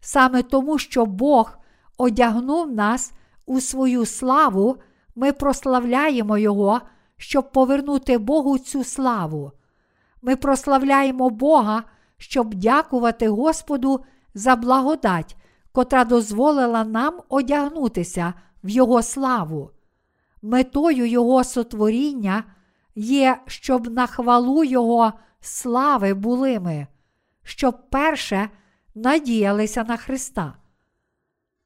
Саме 0.00 0.42
тому, 0.42 0.78
що 0.78 1.06
Бог 1.06 1.58
одягнув 1.98 2.72
нас 2.72 3.12
у 3.46 3.60
свою 3.60 4.06
славу, 4.06 4.76
ми 5.14 5.32
прославляємо 5.32 6.38
Його, 6.38 6.80
щоб 7.16 7.52
повернути 7.52 8.18
Богу 8.18 8.58
цю 8.58 8.84
славу. 8.84 9.52
Ми 10.22 10.36
прославляємо 10.36 11.30
Бога, 11.30 11.82
щоб 12.18 12.54
дякувати 12.54 13.28
Господу 13.28 14.04
за 14.36 14.54
благодать, 14.56 15.36
котра 15.72 16.04
дозволила 16.04 16.84
нам 16.84 17.20
одягнутися 17.28 18.34
в 18.64 18.68
Його 18.68 19.02
славу. 19.02 19.70
Метою 20.42 21.06
Його 21.06 21.44
сотворіння 21.44 22.44
є, 22.94 23.40
щоб 23.46 23.92
на 23.92 24.06
хвалу 24.06 24.64
Його 24.64 25.12
слави 25.40 26.14
були 26.14 26.60
ми, 26.60 26.86
щоб 27.42 27.90
перше 27.90 28.50
надіялися 28.94 29.84
на 29.84 29.96
Христа. 29.96 30.54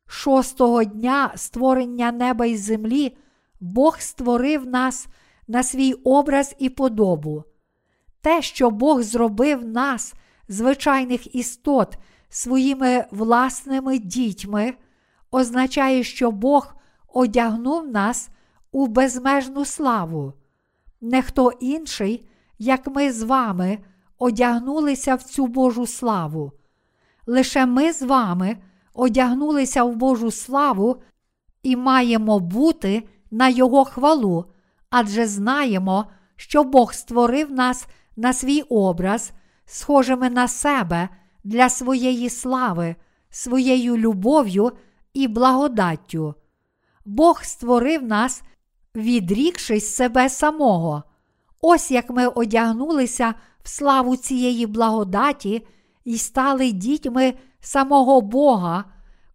Шостого 0.06 0.84
дня 0.84 1.32
створення 1.36 2.12
неба 2.12 2.46
і 2.46 2.56
землі 2.56 3.16
Бог 3.60 4.00
створив 4.00 4.66
нас 4.66 5.06
на 5.48 5.62
свій 5.62 5.92
образ 5.92 6.54
і 6.58 6.68
подобу. 6.68 7.44
Те, 8.20 8.42
що 8.42 8.70
Бог 8.70 9.02
зробив 9.02 9.64
нас, 9.64 10.14
звичайних 10.48 11.34
істот, 11.34 11.98
своїми 12.30 13.04
власними 13.10 13.98
дітьми, 13.98 14.74
означає, 15.30 16.02
що 16.02 16.30
Бог 16.30 16.74
одягнув 17.08 17.88
нас 17.88 18.28
у 18.72 18.86
безмежну 18.86 19.64
славу. 19.64 20.32
Не 21.00 21.22
хто 21.22 21.50
інший, 21.50 22.28
як 22.58 22.86
ми 22.86 23.12
з 23.12 23.22
вами, 23.22 23.78
одягнулися 24.18 25.14
в 25.14 25.22
цю 25.22 25.46
Божу 25.46 25.86
славу. 25.86 26.52
Лише 27.26 27.66
ми 27.66 27.92
з 27.92 28.02
вами 28.02 28.56
одягнулися 28.94 29.84
в 29.84 29.96
Божу 29.96 30.30
славу 30.30 31.02
і 31.62 31.76
маємо 31.76 32.38
бути 32.38 33.08
на 33.30 33.48
Його 33.48 33.84
хвалу, 33.84 34.44
адже 34.90 35.26
знаємо, 35.26 36.06
що 36.36 36.64
Бог 36.64 36.94
створив 36.94 37.52
нас 37.52 37.86
на 38.16 38.32
свій 38.32 38.62
образ, 38.62 39.32
схожими 39.64 40.30
на 40.30 40.48
себе 40.48 41.08
для 41.44 41.68
своєї 41.68 42.30
слави, 42.30 42.96
своєю 43.30 43.96
любов'ю 43.96 44.72
і 45.14 45.28
благодаттю. 45.28 46.34
Бог 47.04 47.44
створив 47.44 48.02
нас, 48.02 48.42
відрікшись 48.94 49.94
себе 49.94 50.28
самого. 50.28 51.02
Ось 51.60 51.90
як 51.90 52.10
ми 52.10 52.26
одягнулися 52.26 53.34
в 53.62 53.68
славу 53.68 54.16
цієї 54.16 54.66
благодаті 54.66 55.66
і 56.04 56.18
стали 56.18 56.72
дітьми 56.72 57.34
самого 57.60 58.20
Бога, 58.20 58.84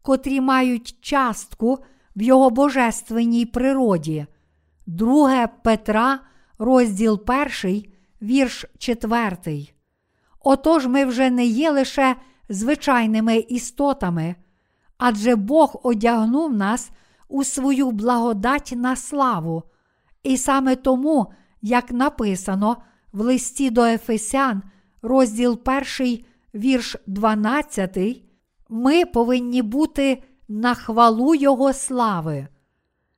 котрі 0.01 0.41
мають 0.41 0.97
частку 1.01 1.79
в 2.15 2.21
Його 2.21 2.49
божественній 2.49 3.45
природі. 3.45 4.25
2 4.87 5.47
Петра, 5.47 6.19
розділ 6.57 7.23
1, 7.63 7.83
вірш 8.21 8.65
4. 8.77 9.74
Отож 10.47 10.87
ми 10.87 11.05
вже 11.05 11.29
не 11.29 11.45
є 11.45 11.71
лише 11.71 12.15
звичайними 12.49 13.37
істотами, 13.37 14.35
адже 14.97 15.35
Бог 15.35 15.79
одягнув 15.83 16.53
нас 16.53 16.91
у 17.27 17.43
свою 17.43 17.91
благодать 17.91 18.73
на 18.75 18.95
славу, 18.95 19.63
і 20.23 20.37
саме 20.37 20.75
тому, 20.75 21.31
як 21.61 21.91
написано 21.91 22.77
в 23.11 23.21
листі 23.21 23.69
до 23.69 23.83
Ефесян, 23.83 24.61
розділ 25.01 25.59
1, 25.99 26.25
вірш 26.55 26.95
12, 27.07 27.97
ми 28.69 29.05
повинні 29.05 29.61
бути 29.61 30.23
на 30.47 30.73
хвалу 30.73 31.35
Його 31.35 31.73
слави. 31.73 32.47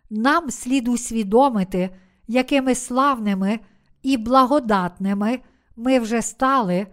Нам 0.09 0.51
слід 0.51 0.87
усвідомити, 0.87 1.89
якими 2.27 2.75
славними 2.75 3.59
і 4.03 4.17
благодатними 4.17 5.39
ми 5.75 5.99
вже 5.99 6.21
стали, 6.21 6.87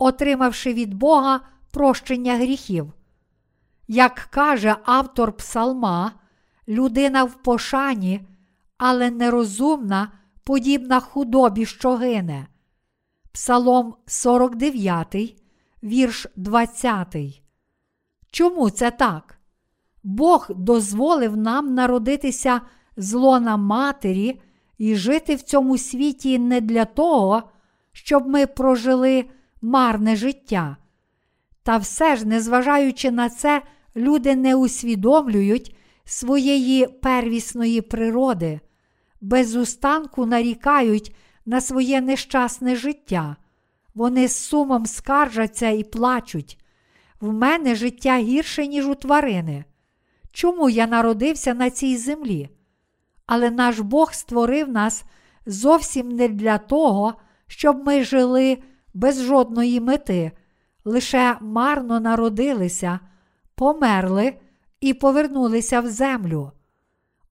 отримавши 0.00 0.72
від 0.72 0.94
Бога 0.94 1.40
прощення 1.70 2.36
гріхів. 2.36 2.92
Як 3.88 4.28
каже 4.30 4.76
автор 4.84 5.32
Псалма, 5.32 6.12
людина 6.68 7.24
в 7.24 7.42
пошані, 7.42 8.20
але 8.78 9.10
нерозумна, 9.10 10.12
подібна 10.44 11.00
худобі, 11.00 11.66
що 11.66 11.96
гине. 11.96 12.46
Псалом 13.32 13.94
49, 14.06 15.36
вірш 15.82 16.26
20. 16.36 17.16
Чому 18.30 18.70
це 18.70 18.90
так? 18.90 19.38
Бог 20.02 20.46
дозволив 20.50 21.36
нам 21.36 21.74
народитися 21.74 22.60
з 22.96 23.12
лона 23.12 23.56
матері 23.56 24.40
і 24.78 24.96
жити 24.96 25.34
в 25.34 25.42
цьому 25.42 25.78
світі 25.78 26.38
не 26.38 26.60
для 26.60 26.84
того, 26.84 27.42
щоб 27.92 28.28
ми 28.28 28.46
прожили 28.46 29.26
марне 29.62 30.16
життя. 30.16 30.76
Та 31.62 31.76
все 31.76 32.16
ж, 32.16 32.28
незважаючи 32.28 33.10
на 33.10 33.28
це, 33.28 33.62
люди 33.96 34.36
не 34.36 34.54
усвідомлюють 34.54 35.76
своєї 36.04 36.86
первісної 36.86 37.80
природи, 37.80 38.60
без 39.20 39.56
устанку 39.56 40.26
нарікають 40.26 41.14
на 41.46 41.60
своє 41.60 42.00
нещасне 42.00 42.76
життя. 42.76 43.36
Вони 43.94 44.28
з 44.28 44.36
сумом 44.36 44.86
скаржаться 44.86 45.68
і 45.68 45.84
плачуть. 45.84 46.58
В 47.20 47.32
мене 47.32 47.74
життя 47.74 48.18
гірше, 48.18 48.66
ніж 48.66 48.88
у 48.88 48.94
тварини. 48.94 49.64
Чому 50.32 50.70
я 50.70 50.86
народився 50.86 51.54
на 51.54 51.70
цій 51.70 51.96
землі? 51.96 52.48
Але 53.26 53.50
наш 53.50 53.78
Бог 53.78 54.12
створив 54.12 54.68
нас 54.68 55.04
зовсім 55.46 56.08
не 56.08 56.28
для 56.28 56.58
того, 56.58 57.14
щоб 57.46 57.86
ми 57.86 58.04
жили 58.04 58.58
без 58.94 59.22
жодної 59.22 59.80
мети, 59.80 60.32
лише 60.84 61.36
марно 61.40 62.00
народилися, 62.00 63.00
померли 63.54 64.34
і 64.80 64.94
повернулися 64.94 65.80
в 65.80 65.86
землю. 65.86 66.52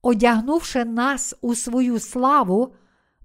Одягнувши 0.02 0.86
нас 0.86 1.36
у 1.42 1.56
свою 1.56 2.00
славу, 2.00 2.74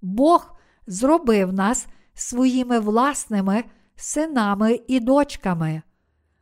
Бог 0.02 0.54
зробив 0.86 1.52
нас 1.52 1.86
своїми 2.14 2.78
власними 2.78 3.64
синами 3.96 4.80
і 4.86 5.00
дочками. 5.00 5.82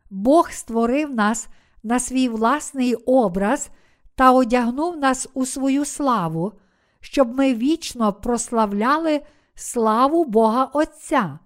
Бог 0.09 0.51
створив 0.51 1.13
нас 1.13 1.47
на 1.83 1.99
свій 1.99 2.29
власний 2.29 2.95
образ 2.95 3.69
та 4.15 4.31
одягнув 4.31 4.97
нас 4.97 5.27
у 5.33 5.45
свою 5.45 5.85
славу, 5.85 6.53
щоб 6.99 7.35
ми 7.35 7.53
вічно 7.53 8.13
прославляли 8.13 9.21
славу 9.55 10.25
Бога 10.25 10.65
Отця. 10.73 11.39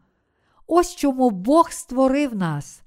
Ось 0.68 0.96
чому 0.96 1.30
Бог 1.30 1.72
створив 1.72 2.36
нас. 2.36 2.82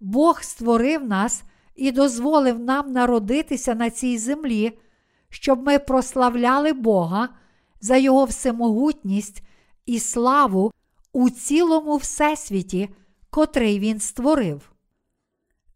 Бог 0.00 0.42
створив 0.42 1.08
нас 1.08 1.42
і 1.74 1.92
дозволив 1.92 2.58
нам 2.58 2.92
народитися 2.92 3.74
на 3.74 3.90
цій 3.90 4.18
землі, 4.18 4.78
щоб 5.28 5.66
ми 5.66 5.78
прославляли 5.78 6.72
Бога 6.72 7.28
за 7.80 7.96
Його 7.96 8.24
всемогутність 8.24 9.42
і 9.86 9.98
славу 9.98 10.72
у 11.12 11.30
цілому 11.30 11.96
всесвіті, 11.96 12.88
котрий 13.30 13.78
Він 13.78 14.00
створив. 14.00 14.72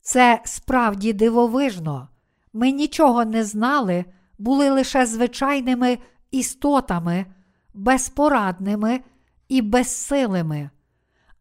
Це 0.00 0.42
справді 0.44 1.12
дивовижно. 1.12 2.08
Ми 2.52 2.70
нічого 2.70 3.24
не 3.24 3.44
знали, 3.44 4.04
були 4.38 4.70
лише 4.70 5.06
звичайними 5.06 5.98
істотами, 6.30 7.26
безпорадними 7.74 9.00
і 9.48 9.62
безсилими. 9.62 10.70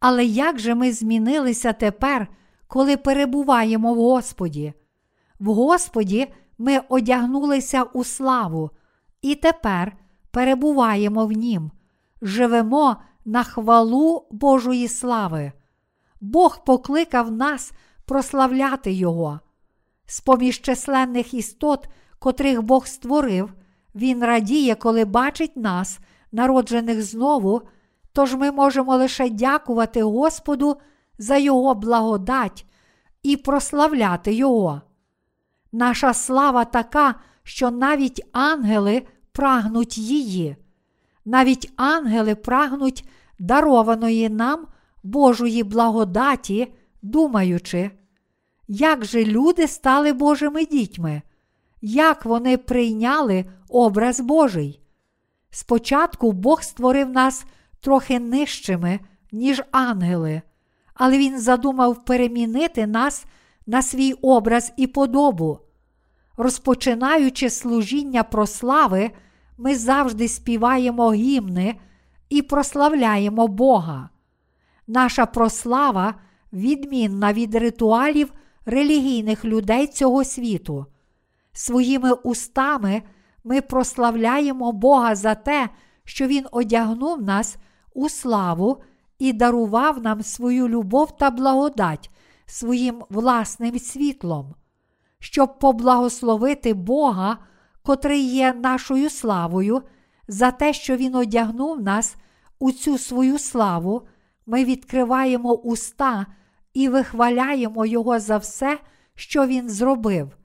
Але 0.02 0.26
як 0.26 0.60
же 0.60 0.76
ми 0.76 0.92
змінилися 0.92 1.74
тепер, 1.74 2.28
коли 2.68 2.98
перебуваємо 2.98 3.94
в 3.94 3.98
Господі? 3.98 4.74
В 5.40 5.54
Господі 5.54 6.28
ми 6.58 6.80
одягнулися 6.90 7.84
у 7.84 8.04
славу 8.04 8.70
і 9.22 9.36
тепер 9.36 9.98
перебуваємо 10.32 11.26
в 11.26 11.32
Нім, 11.32 11.72
живемо 12.22 12.98
на 13.26 13.44
хвалу 13.44 14.28
Божої 14.32 14.88
слави. 14.88 15.52
Бог 16.22 16.64
покликав 16.64 17.32
нас 17.32 17.72
прославляти 18.06 18.92
Його. 18.92 19.40
З 20.06 20.22
поміж 20.22 20.62
численних 20.62 21.34
істот, 21.34 21.88
котрих 22.20 22.62
Бог 22.62 22.88
створив, 22.88 23.54
Він 23.96 24.24
радіє, 24.24 24.76
коли 24.76 25.06
бачить 25.06 25.58
нас, 25.58 26.00
народжених 26.32 27.04
знову, 27.04 27.62
тож 28.14 28.36
ми 28.36 28.52
можемо 28.52 28.96
лише 28.96 29.30
дякувати 29.30 30.04
Господу 30.04 30.78
за 31.18 31.38
Його 31.38 31.76
благодать 31.76 32.66
і 33.24 33.38
прославляти 33.38 34.34
Його. 34.34 34.82
Наша 35.72 36.14
слава 36.14 36.66
така, 36.66 37.16
що 37.44 37.72
навіть 37.72 38.26
ангели 38.32 39.04
прагнуть 39.32 39.98
її, 39.98 40.56
навіть 41.26 41.74
ангели 41.76 42.36
прагнуть 42.36 43.10
дарованої 43.40 44.30
нам 44.30 44.68
Божої 45.04 45.64
благодаті, 45.64 46.74
думаючи, 47.02 47.92
як 48.68 49.06
же 49.06 49.26
люди 49.26 49.68
стали 49.68 50.14
Божими 50.14 50.66
дітьми, 50.66 51.22
як 51.82 52.26
вони 52.26 52.58
прийняли 52.58 53.46
образ 53.70 54.20
Божий. 54.20 54.82
Спочатку 55.50 56.32
Бог 56.32 56.64
створив 56.64 57.10
нас 57.10 57.46
трохи 57.82 58.20
нижчими, 58.20 59.00
ніж 59.32 59.64
ангели, 59.72 60.42
але 60.94 61.18
Він 61.18 61.40
задумав 61.40 62.06
перемінити 62.06 62.88
нас 62.88 63.26
на 63.68 63.82
свій 63.82 64.14
образ 64.14 64.74
і 64.78 64.88
подобу. 64.88 65.60
Розпочинаючи 66.38 67.50
служіння 67.50 68.24
прослави, 68.24 69.12
ми 69.58 69.76
завжди 69.76 70.28
співаємо 70.28 71.14
гімни 71.14 71.76
і 72.30 72.42
прославляємо 72.42 73.48
Бога. 73.48 74.10
Наша 74.88 75.26
прослава 75.26 76.16
відмінна 76.54 77.34
від 77.34 77.56
ритуалів 77.56 78.34
релігійних 78.66 79.46
людей 79.46 79.88
цього 79.88 80.24
світу. 80.24 80.86
Своїми 81.54 82.12
устами 82.12 83.02
ми 83.44 83.62
прославляємо 83.62 84.72
Бога 84.72 85.16
за 85.16 85.36
те, 85.36 85.70
що 86.04 86.28
Він 86.28 86.46
одягнув 86.52 87.22
нас 87.22 87.58
у 87.94 88.10
славу 88.10 88.84
і 89.20 89.34
дарував 89.34 90.02
нам 90.02 90.24
свою 90.24 90.68
любов 90.68 91.18
та 91.18 91.30
благодать 91.30 92.10
своїм 92.46 93.04
власним 93.10 93.80
світлом, 93.80 94.56
щоб 95.20 95.60
поблагословити 95.60 96.74
Бога, 96.74 97.38
котрий 97.84 98.22
є 98.22 98.54
нашою 98.54 99.10
славою, 99.10 99.82
за 100.28 100.52
те, 100.52 100.74
що 100.74 100.96
Він 100.96 101.16
одягнув 101.16 101.82
нас 101.82 102.16
у 102.60 102.72
цю 102.72 102.98
свою 102.98 103.40
славу, 103.40 104.08
ми 104.46 104.66
відкриваємо 104.66 105.54
уста 105.54 106.26
і 106.74 106.90
вихваляємо 106.90 107.86
Його 107.86 108.20
за 108.20 108.38
все, 108.38 108.80
що 109.16 109.48
Він 109.48 109.70
зробив. 109.70 110.38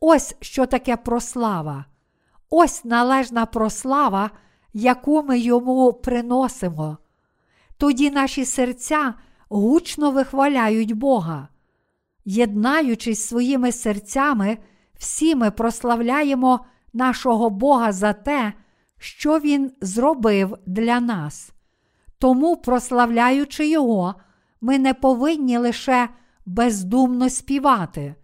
Ось 0.00 0.34
що 0.40 0.66
таке 0.66 0.96
прослава. 0.96 1.84
Ось 2.50 2.84
належна 2.84 3.46
прослава, 3.46 4.30
яку 4.78 5.22
ми 5.22 5.38
йому 5.38 5.92
приносимо. 5.92 6.98
Тоді 7.76 8.10
наші 8.10 8.44
серця 8.44 9.14
гучно 9.48 10.10
вихваляють 10.10 10.92
Бога. 10.92 11.48
Єднаючись 12.24 13.24
своїми 13.24 13.72
серцями, 13.72 14.58
всі 14.98 15.34
ми 15.34 15.50
прославляємо 15.50 16.60
нашого 16.92 17.50
Бога 17.50 17.92
за 17.92 18.12
те, 18.12 18.52
що 18.98 19.38
Він 19.38 19.72
зробив 19.80 20.56
для 20.66 21.00
нас. 21.00 21.50
Тому, 22.18 22.56
прославляючи 22.56 23.68
Його, 23.68 24.14
ми 24.60 24.78
не 24.78 24.94
повинні 24.94 25.58
лише 25.58 26.08
бездумно 26.46 27.30
співати. 27.30 28.14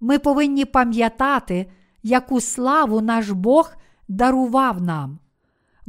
Ми 0.00 0.18
повинні 0.18 0.64
пам'ятати, 0.64 1.70
яку 2.02 2.40
славу 2.40 3.00
наш 3.00 3.30
Бог 3.30 3.72
дарував 4.08 4.82
нам. 4.82 5.18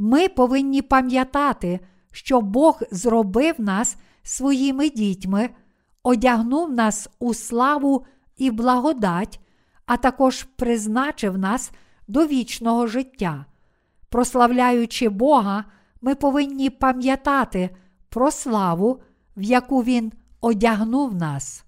Ми 0.06 0.28
повинні 0.28 0.82
пам'ятати, 0.82 1.80
що 2.10 2.40
Бог 2.40 2.82
зробив 2.90 3.54
нас 3.58 3.96
своїми 4.22 4.90
дітьми, 4.90 5.50
одягнув 6.02 6.70
нас 6.72 7.08
у 7.18 7.34
славу 7.34 8.06
і 8.36 8.50
благодать, 8.50 9.40
а 9.86 9.96
також 9.96 10.42
призначив 10.42 11.38
нас 11.38 11.72
до 12.08 12.26
вічного 12.26 12.86
життя. 12.86 13.46
Прославляючи 14.08 15.08
Бога, 15.08 15.64
ми 16.00 16.14
повинні 16.14 16.70
пам'ятати 16.70 17.70
про 18.08 18.30
славу, 18.30 19.02
в 19.36 19.42
яку 19.42 19.82
Він 19.82 20.12
одягнув 20.40 21.14
нас. 21.14 21.64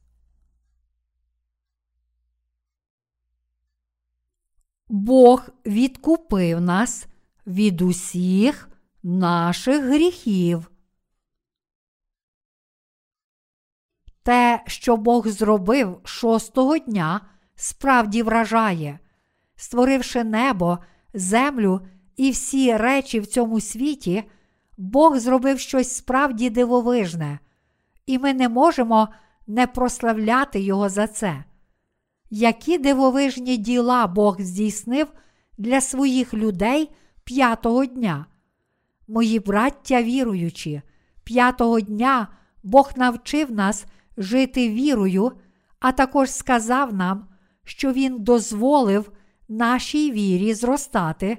Бог 4.88 5.48
відкупив 5.66 6.60
нас 6.60 7.06
від 7.46 7.82
усіх 7.82 8.68
наших 9.02 9.84
гріхів. 9.84 10.70
Те, 14.22 14.62
що 14.66 14.96
Бог 14.96 15.28
зробив 15.28 16.00
шостого 16.04 16.78
дня, 16.78 17.20
справді 17.54 18.22
вражає, 18.22 18.98
створивши 19.56 20.24
небо, 20.24 20.78
землю 21.14 21.80
і 22.16 22.30
всі 22.30 22.76
речі 22.76 23.20
в 23.20 23.26
цьому 23.26 23.60
світі, 23.60 24.24
Бог 24.76 25.18
зробив 25.18 25.60
щось 25.60 25.96
справді 25.96 26.50
дивовижне, 26.50 27.38
і 28.06 28.18
ми 28.18 28.34
не 28.34 28.48
можемо 28.48 29.08
не 29.46 29.66
прославляти 29.66 30.60
Його 30.60 30.88
за 30.88 31.06
це. 31.06 31.44
Які 32.30 32.78
дивовижні 32.78 33.56
діла 33.56 34.06
Бог 34.06 34.40
здійснив 34.40 35.12
для 35.58 35.80
своїх 35.80 36.34
людей 36.34 36.90
п'ятого 37.26 37.86
дня. 37.86 38.26
Мої 39.08 39.40
браття 39.40 40.02
віруючі, 40.02 40.82
п'ятого 41.24 41.80
дня 41.80 42.28
Бог 42.62 42.92
навчив 42.96 43.52
нас 43.52 43.86
жити 44.16 44.70
вірою, 44.70 45.32
а 45.80 45.92
також 45.92 46.30
сказав 46.30 46.94
нам, 46.94 47.28
що 47.64 47.92
Він 47.92 48.22
дозволив 48.22 49.12
нашій 49.48 50.12
вірі 50.12 50.54
зростати, 50.54 51.38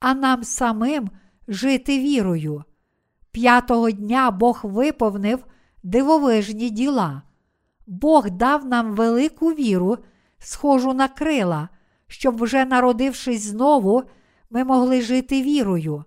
а 0.00 0.14
нам 0.14 0.44
самим 0.44 1.10
жити 1.48 1.98
вірою. 1.98 2.64
П'ятого 3.32 3.90
дня 3.90 4.30
Бог 4.30 4.60
виповнив 4.62 5.44
дивовижні 5.82 6.70
діла. 6.70 7.22
Бог 7.86 8.30
дав 8.30 8.66
нам 8.66 8.94
велику 8.94 9.48
віру, 9.48 9.98
схожу 10.38 10.94
на 10.94 11.08
крила, 11.08 11.68
щоб, 12.06 12.42
вже 12.42 12.64
народившись 12.64 13.42
знову, 13.42 14.02
ми 14.50 14.64
могли 14.64 15.02
жити 15.02 15.42
вірою. 15.42 16.04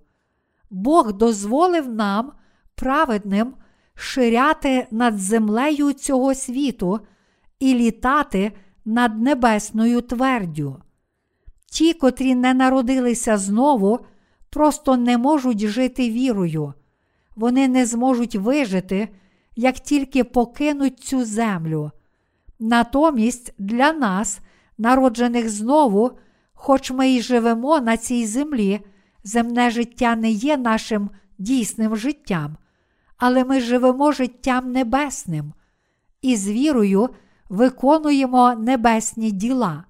Бог 0.69 1.13
дозволив 1.13 1.89
нам, 1.89 2.31
праведним, 2.75 3.53
ширяти 3.95 4.87
над 4.91 5.19
землею 5.19 5.93
цього 5.93 6.35
світу 6.35 6.99
і 7.59 7.73
літати 7.73 8.51
над 8.85 9.21
небесною 9.21 10.01
твердю. 10.01 10.81
Ті, 11.65 11.93
котрі 11.93 12.35
не 12.35 12.53
народилися 12.53 13.37
знову, 13.37 13.99
просто 14.49 14.97
не 14.97 15.17
можуть 15.17 15.67
жити 15.67 16.09
вірою. 16.09 16.73
Вони 17.35 17.67
не 17.67 17.85
зможуть 17.85 18.35
вижити, 18.35 19.09
як 19.55 19.79
тільки 19.79 20.23
покинуть 20.23 20.99
цю 20.99 21.25
землю. 21.25 21.91
Натомість 22.59 23.53
для 23.57 23.93
нас, 23.93 24.39
народжених 24.77 25.49
знову, 25.49 26.11
хоч 26.59 26.91
ми 26.91 27.09
й 27.09 27.21
живемо 27.21 27.79
на 27.79 27.97
цій 27.97 28.25
землі, 28.25 28.81
земне 29.23 29.71
життя 29.71 30.15
не 30.15 30.31
є 30.31 30.57
нашим 30.57 31.09
дійсним 31.37 31.95
життям, 31.95 32.57
але 33.17 33.43
ми 33.43 33.59
живемо 33.59 34.11
життям 34.11 34.71
небесним 34.71 35.53
і 36.21 36.35
з 36.35 36.49
вірою 36.49 37.09
виконуємо 37.49 38.55
небесні 38.55 39.31
діла. 39.31 39.83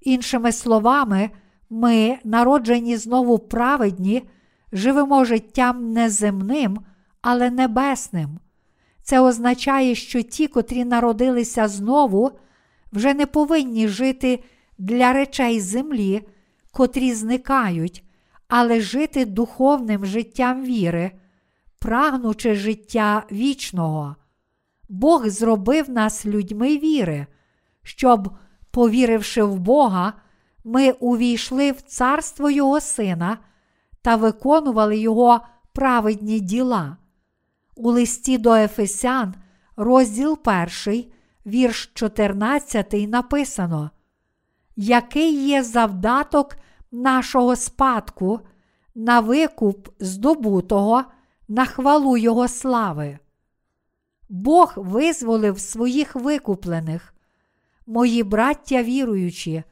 Іншими 0.00 0.52
словами, 0.52 1.30
ми, 1.70 2.18
народжені 2.24 2.96
знову 2.96 3.38
праведні, 3.38 4.22
живемо 4.72 5.24
життям 5.24 5.92
не 5.92 6.10
земним, 6.10 6.78
але 7.22 7.50
небесним. 7.50 8.38
Це 9.02 9.20
означає, 9.20 9.94
що 9.94 10.22
ті, 10.22 10.46
котрі 10.46 10.84
народилися 10.84 11.68
знову, 11.68 12.30
вже 12.92 13.14
не 13.14 13.26
повинні 13.26 13.88
жити 13.88 14.44
для 14.78 15.12
речей 15.12 15.60
землі, 15.60 16.22
котрі 16.72 17.14
зникають, 17.14 18.04
але 18.48 18.80
жити 18.80 19.24
духовним 19.24 20.06
життям 20.06 20.64
віри, 20.64 21.10
прагнучи 21.78 22.54
життя 22.54 23.22
вічного. 23.32 24.16
Бог 24.88 25.28
зробив 25.28 25.90
нас 25.90 26.26
людьми 26.26 26.78
віри, 26.78 27.26
щоб, 27.82 28.30
повіривши 28.70 29.42
в 29.42 29.58
Бога, 29.58 30.12
ми 30.64 30.90
увійшли 30.90 31.72
в 31.72 31.82
царство 31.82 32.50
Його 32.50 32.80
Сина 32.80 33.38
та 34.02 34.16
виконували 34.16 34.98
Його 34.98 35.40
праведні 35.72 36.40
діла. 36.40 36.96
У 37.74 37.90
листі 37.90 38.38
до 38.38 38.54
Ефесян, 38.54 39.34
розділ 39.76 40.38
1, 40.86 41.04
вірш 41.46 41.90
14, 41.94 42.92
написано, 42.92 43.90
Який 44.76 45.46
є 45.46 45.62
завдаток 45.62 46.56
нашого 46.92 47.56
спадку 47.56 48.40
на 48.94 49.20
викуп 49.20 49.88
здобутого 50.00 51.04
на 51.48 51.66
хвалу 51.66 52.16
Його 52.16 52.48
слави. 52.48 53.18
Бог 54.28 54.72
визволив 54.76 55.60
своїх 55.60 56.14
викуплених. 56.14 57.14
Мої 57.86 58.22
браття 58.22 58.82
віруючі, 58.82 59.62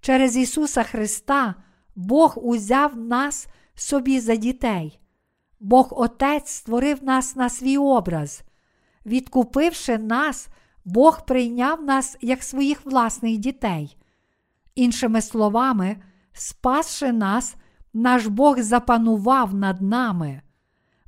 через 0.00 0.36
Ісуса 0.36 0.82
Христа 0.82 1.54
Бог 1.96 2.34
узяв 2.36 2.96
нас 2.96 3.46
собі 3.74 4.20
за 4.20 4.36
дітей. 4.36 5.00
Бог 5.60 5.88
Отець 5.90 6.50
створив 6.50 7.04
нас 7.04 7.36
на 7.36 7.48
свій 7.48 7.78
образ. 7.78 8.42
Відкупивши 9.06 9.98
нас, 9.98 10.48
Бог 10.84 11.26
прийняв 11.26 11.82
нас 11.82 12.16
як 12.20 12.42
своїх 12.42 12.86
власних 12.86 13.38
дітей. 13.38 13.96
Іншими 14.74 15.22
словами, 15.22 15.96
спасши 16.32 17.12
нас, 17.12 17.56
наш 17.92 18.26
Бог 18.26 18.60
запанував 18.60 19.54
над 19.54 19.82
нами. 19.82 20.40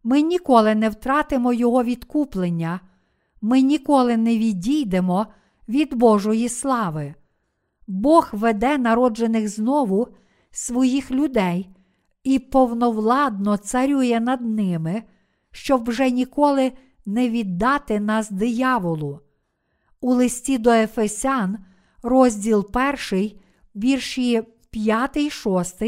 Ми 0.05 0.22
ніколи 0.22 0.74
не 0.74 0.88
втратимо 0.88 1.52
Його 1.52 1.85
відкуплення, 1.85 2.81
ми 3.40 3.61
ніколи 3.61 4.16
не 4.16 4.38
відійдемо 4.38 5.26
від 5.68 5.94
Божої 5.94 6.48
слави. 6.48 7.14
Бог 7.87 8.29
веде 8.33 8.79
народжених 8.79 9.48
знову 9.48 10.09
своїх 10.50 11.11
людей 11.11 11.70
і 12.24 12.38
повновладно 12.38 13.57
царює 13.57 14.20
над 14.20 14.40
ними, 14.40 15.02
щоб 15.50 15.88
вже 15.88 16.11
ніколи 16.11 16.72
не 17.07 17.29
віддати 17.31 18.00
нас 18.00 18.31
дияволу. 18.31 19.20
У 20.00 20.14
листі 20.14 20.59
до 20.59 20.70
Ефесян, 20.70 21.59
розділ 22.02 22.70
1, 23.11 23.31
вірші 23.76 24.42
5, 24.70 25.32
6, 25.32 25.82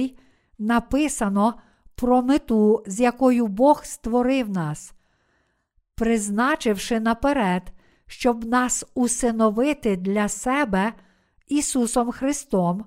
написано 0.59 1.55
про 1.95 2.23
мету, 2.23 2.83
з 2.87 3.01
якою 3.01 3.47
Бог 3.47 3.85
створив 3.85 4.51
нас, 4.51 4.93
призначивши 5.95 7.01
наперед, 7.01 7.63
щоб 8.07 8.45
нас 8.45 8.85
усиновити 8.95 9.97
для 9.97 10.29
себе 10.29 10.93
Ісусом 11.49 12.11
Христом, 12.11 12.85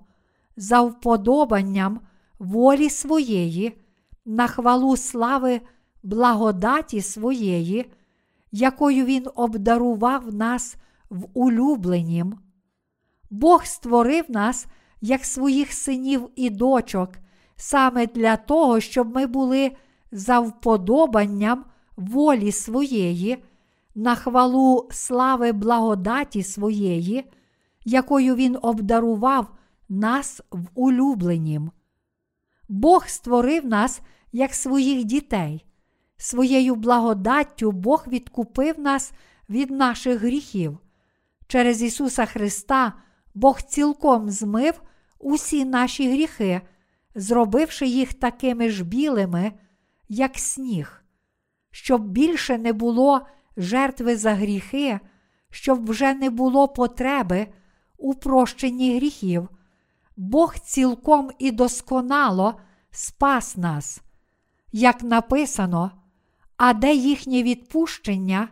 за 0.55 0.81
вподобанням 0.81 1.99
волі 2.39 2.89
своєї, 2.89 3.77
на 4.25 4.47
хвалу 4.47 4.97
слави 4.97 5.61
благодаті 6.03 7.01
своєї, 7.01 7.91
якою 8.51 9.05
Він 9.05 9.27
обдарував 9.35 10.33
нас 10.33 10.75
в 11.09 11.27
улюбленім. 11.33 12.39
Бог 13.29 13.65
створив 13.65 14.25
нас 14.29 14.67
як 15.01 15.25
своїх 15.25 15.73
синів 15.73 16.29
і 16.35 16.49
дочок, 16.49 17.09
саме 17.55 18.07
для 18.07 18.37
того, 18.37 18.79
щоб 18.79 19.15
ми 19.15 19.25
були 19.25 19.71
за 20.11 20.39
вподобанням 20.39 21.65
волі 21.97 22.51
своєї, 22.51 23.43
на 23.95 24.15
хвалу 24.15 24.87
слави 24.91 25.51
благодаті 25.51 26.43
своєї, 26.43 27.31
якою 27.85 28.35
Він 28.35 28.57
обдарував 28.61 29.47
нас 29.89 30.41
в 30.51 30.65
улюбленім. 30.75 31.71
Бог 32.69 33.07
створив 33.07 33.65
нас 33.65 34.01
як 34.31 34.53
своїх 34.53 35.03
дітей. 35.03 35.65
Своєю 36.17 36.75
благодаттю 36.75 37.71
Бог 37.71 38.05
відкупив 38.07 38.79
нас 38.79 39.11
від 39.49 39.71
наших 39.71 40.21
гріхів. 40.21 40.77
Через 41.47 41.81
Ісуса 41.81 42.25
Христа 42.25 42.93
Бог 43.33 43.61
цілком 43.61 44.29
змив 44.29 44.81
усі 45.21 45.65
наші 45.65 46.11
гріхи, 46.11 46.61
зробивши 47.15 47.87
їх 47.87 48.13
такими 48.13 48.69
ж 48.69 48.83
білими, 48.83 49.51
як 50.09 50.39
сніг, 50.39 51.03
щоб 51.71 52.07
більше 52.07 52.57
не 52.57 52.73
було 52.73 53.21
жертви 53.57 54.17
за 54.17 54.33
гріхи, 54.33 54.99
щоб 55.49 55.89
вже 55.89 56.13
не 56.13 56.29
було 56.29 56.67
потреби 56.67 57.47
у 57.97 58.13
прощенні 58.13 58.95
гріхів. 58.95 59.49
Бог 60.17 60.55
цілком 60.59 61.29
і 61.39 61.51
досконало 61.51 62.59
спас 62.91 63.57
нас, 63.57 64.01
як 64.71 65.03
написано, 65.03 65.91
а 66.57 66.73
де 66.73 66.93
їхнє 66.93 67.43
відпущення, 67.43 68.47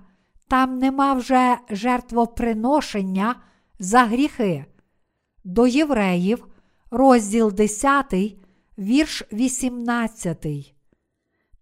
там 0.48 0.80
нема 0.80 1.14
вже 1.14 1.58
жертвоприношення 1.70 3.36
за 3.80 4.04
гріхи. 4.04 4.66
До 5.44 5.68
євреїв, 5.68 6.48
розділ 6.92 7.52
10, 7.52 8.14
вірш 8.78 9.24
18. 9.34 10.76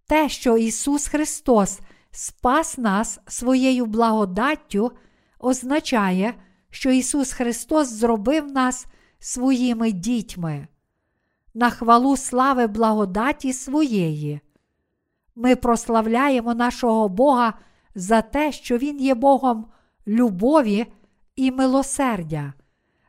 Те, 0.07 0.29
що 0.29 0.57
Ісус 0.57 1.07
Христос 1.07 1.79
спас 2.11 2.77
нас 2.77 3.19
своєю 3.27 3.85
благодаттю, 3.85 4.91
означає, 5.39 6.33
що 6.69 6.91
Ісус 6.91 7.31
Христос 7.31 7.87
зробив 7.87 8.51
нас 8.51 8.85
своїми 9.19 9.91
дітьми, 9.91 10.67
на 11.53 11.69
хвалу 11.69 12.17
слави 12.17 12.67
благодаті 12.67 13.53
своєї. 13.53 14.39
Ми 15.35 15.55
прославляємо 15.55 16.53
нашого 16.53 17.09
Бога 17.09 17.53
за 17.95 18.21
те, 18.21 18.51
що 18.51 18.77
Він 18.77 18.99
є 18.99 19.15
Богом 19.15 19.65
любові 20.07 20.85
і 21.35 21.51
милосердя. 21.51 22.53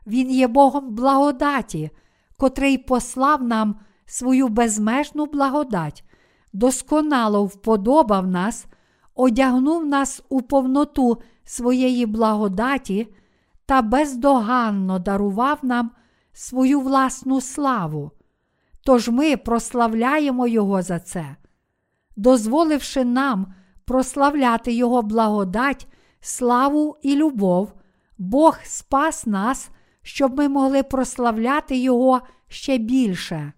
Він 0.07 0.31
є 0.31 0.47
Богом 0.47 0.95
благодаті, 0.95 1.91
котрий 2.39 2.77
послав 2.77 3.43
нам 3.43 3.75
свою 4.05 4.47
безмежну 4.47 5.25
благодать, 5.25 6.03
досконало 6.53 7.45
вподобав 7.45 8.27
нас, 8.27 8.65
одягнув 9.15 9.85
нас 9.85 10.23
у 10.29 10.41
повноту 10.41 11.17
своєї 11.43 12.05
благодаті 12.05 13.07
та 13.65 13.81
бездоганно 13.81 14.99
дарував 14.99 15.59
нам 15.61 15.91
свою 16.33 16.81
власну 16.81 17.41
славу. 17.41 18.11
Тож 18.85 19.09
ми 19.09 19.37
прославляємо 19.37 20.47
Його 20.47 20.81
за 20.81 20.99
це, 20.99 21.35
дозволивши 22.17 23.05
нам 23.05 23.53
прославляти 23.85 24.73
Його 24.73 25.01
благодать, 25.01 25.87
славу 26.19 26.97
і 27.01 27.15
любов, 27.15 27.73
Бог 28.17 28.57
спас 28.63 29.25
нас, 29.25 29.69
щоб 30.03 30.37
ми 30.37 30.49
могли 30.49 30.83
прославляти 30.83 31.77
Його 31.77 32.21
ще 32.47 32.77
більше. 32.77 33.53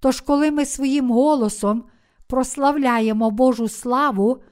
Тож, 0.00 0.20
коли 0.20 0.50
ми 0.50 0.64
своїм 0.64 1.10
голосом 1.10 1.84
прославляємо 2.26 3.30
Божу 3.30 3.68
славу, 3.68 4.42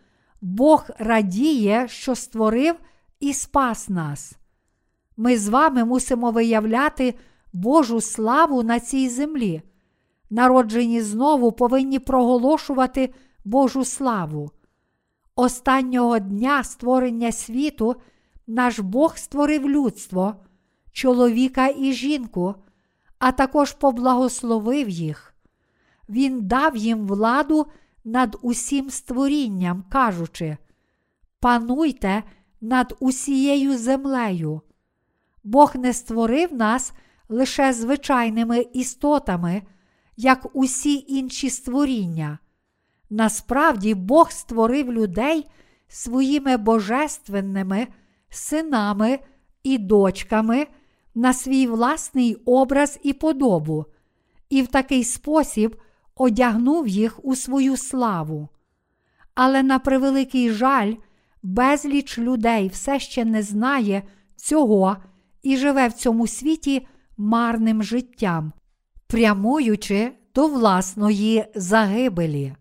Бог 0.40 0.84
радіє, 0.98 1.86
що 1.88 2.14
створив 2.14 2.74
і 3.20 3.32
спас 3.32 3.88
нас. 3.88 4.32
Ми 5.16 5.38
з 5.38 5.48
вами 5.48 5.84
мусимо 5.84 6.30
виявляти 6.30 7.14
Божу 7.52 8.00
славу 8.00 8.62
на 8.62 8.80
цій 8.80 9.08
землі. 9.08 9.62
Народжені 10.30 11.02
знову 11.02 11.52
повинні 11.52 11.98
проголошувати 11.98 13.14
Божу 13.44 13.84
славу. 13.84 14.50
Останнього 15.36 16.18
дня 16.18 16.64
створення 16.64 17.32
світу 17.32 17.96
наш 18.46 18.78
Бог 18.78 19.16
створив 19.16 19.68
людство, 19.68 20.34
чоловіка 20.92 21.68
і 21.78 21.92
жінку, 21.92 22.54
а 23.18 23.32
також 23.32 23.72
поблагословив 23.72 24.88
їх. 24.88 25.34
Він 26.08 26.46
дав 26.46 26.76
їм 26.76 27.06
владу 27.06 27.66
над 28.04 28.36
усім 28.42 28.90
створінням, 28.90 29.84
кажучи: 29.90 30.56
Пануйте 31.40 32.22
над 32.60 32.96
усією 33.00 33.78
землею. 33.78 34.60
Бог 35.44 35.76
не 35.76 35.92
створив 35.92 36.54
нас 36.54 36.92
лише 37.28 37.72
звичайними 37.72 38.66
істотами, 38.72 39.62
як 40.16 40.46
усі 40.52 41.04
інші 41.08 41.50
створіння. 41.50 42.38
Насправді 43.10 43.94
Бог 43.94 44.30
створив 44.30 44.92
людей 44.92 45.46
своїми 45.88 46.56
божественними 46.56 47.86
синами 48.28 49.18
і 49.62 49.78
дочками 49.78 50.66
на 51.14 51.32
свій 51.32 51.66
власний 51.66 52.34
образ 52.34 52.98
і 53.02 53.12
подобу, 53.12 53.86
і 54.50 54.62
в 54.62 54.66
такий 54.66 55.04
спосіб 55.04 55.76
одягнув 56.14 56.88
їх 56.88 57.24
у 57.24 57.36
свою 57.36 57.76
славу. 57.76 58.48
Але 59.34 59.62
на 59.62 59.78
превеликий 59.78 60.50
жаль, 60.50 60.94
безліч 61.42 62.18
людей 62.18 62.68
все 62.68 63.00
ще 63.00 63.24
не 63.24 63.42
знає 63.42 64.02
цього 64.36 64.96
і 65.42 65.56
живе 65.56 65.88
в 65.88 65.92
цьому 65.92 66.26
світі 66.26 66.86
марним 67.16 67.82
життям, 67.82 68.52
прямуючи 69.06 70.12
до 70.34 70.46
власної 70.46 71.44
загибелі. 71.54 72.54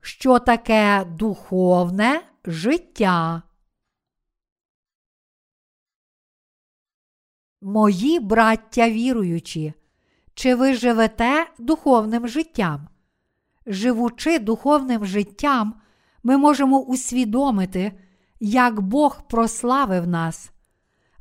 Що 0.00 0.38
таке 0.38 1.04
духовне 1.04 2.22
життя? 2.46 3.42
Мої 7.62 8.20
браття 8.20 8.90
віруючі, 8.90 9.72
чи 10.34 10.54
ви 10.54 10.74
живете 10.74 11.46
духовним 11.58 12.28
життям? 12.28 12.88
Живучи 13.66 14.38
духовним 14.38 15.04
життям, 15.06 15.80
ми 16.22 16.36
можемо 16.36 16.80
усвідомити, 16.80 17.92
як 18.40 18.80
Бог 18.80 19.28
прославив 19.28 20.06
нас. 20.06 20.50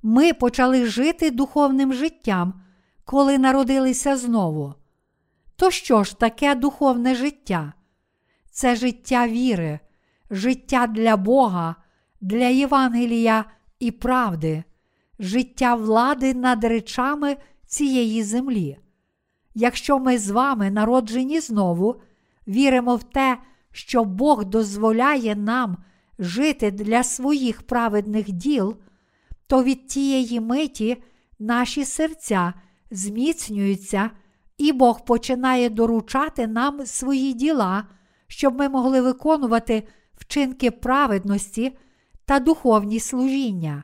Ми 0.04 0.34
почали 0.34 0.86
жити 0.86 1.32
духовним 1.32 1.94
життям, 1.94 2.64
коли 3.06 3.38
народилися 3.38 4.18
знову. 4.18 4.74
То 5.56 5.72
що 5.72 6.04
ж 6.04 6.20
таке 6.20 6.56
духовне 6.56 7.16
життя? 7.16 7.74
Це 8.52 8.76
життя 8.76 9.28
віри, 9.28 9.80
життя 10.36 10.88
для 10.88 11.18
Бога, 11.18 11.76
для 12.22 12.48
Євангелія 12.48 13.46
і 13.80 13.92
правди, 13.92 14.64
життя 15.20 15.76
влади 15.76 16.34
над 16.34 16.64
речами 16.64 17.38
цієї 17.68 18.24
землі. 18.24 18.78
Якщо 19.56 20.00
ми 20.00 20.18
з 20.18 20.30
вами 20.30 20.72
народжені 20.72 21.40
знову, 21.40 22.02
віримо 22.48 22.96
в 22.96 23.04
те, 23.04 23.38
що 23.72 24.04
Бог 24.04 24.46
дозволяє 24.46 25.36
нам 25.36 25.78
жити 26.20 26.72
для 26.72 27.04
своїх 27.04 27.62
праведних 27.62 28.32
діл, 28.32 28.78
то 29.48 29.64
від 29.64 29.88
тієї 29.88 30.40
миті 30.40 31.04
наші 31.40 31.86
серця 31.86 32.54
зміцнюються, 32.92 34.10
і 34.58 34.72
Бог 34.72 35.06
починає 35.06 35.70
доручати 35.70 36.48
нам 36.48 36.86
свої 36.86 37.34
діла, 37.34 37.88
щоб 38.28 38.58
ми 38.58 38.70
могли 38.70 39.02
виконувати 39.02 39.88
вчинки 40.18 40.72
праведності 40.72 41.78
та 42.26 42.40
духовні 42.40 43.00
служіння. 43.00 43.84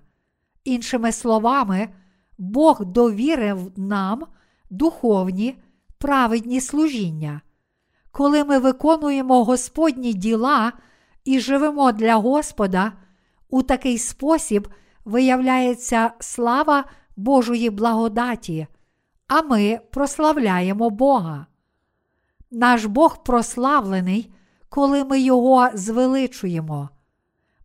Іншими 0.63 1.11
словами, 1.11 1.89
Бог 2.37 2.85
довірив 2.85 3.71
нам 3.75 4.23
духовні 4.69 5.57
праведні 5.97 6.61
служіння. 6.61 7.41
Коли 8.11 8.43
ми 8.43 8.59
виконуємо 8.59 9.43
Господні 9.43 10.13
діла 10.13 10.73
і 11.25 11.39
живемо 11.39 11.91
для 11.91 12.15
Господа, 12.15 12.91
у 13.49 13.63
такий 13.63 13.97
спосіб 13.97 14.67
виявляється 15.05 16.11
слава 16.19 16.83
Божої 17.15 17.69
благодаті, 17.69 18.67
а 19.27 19.41
ми 19.41 19.79
прославляємо 19.91 20.89
Бога. 20.89 21.45
Наш 22.51 22.85
Бог 22.85 23.23
прославлений, 23.23 24.33
коли 24.71 25.03
ми 25.03 25.19
Його 25.19 25.69
звеличуємо. 25.73 26.89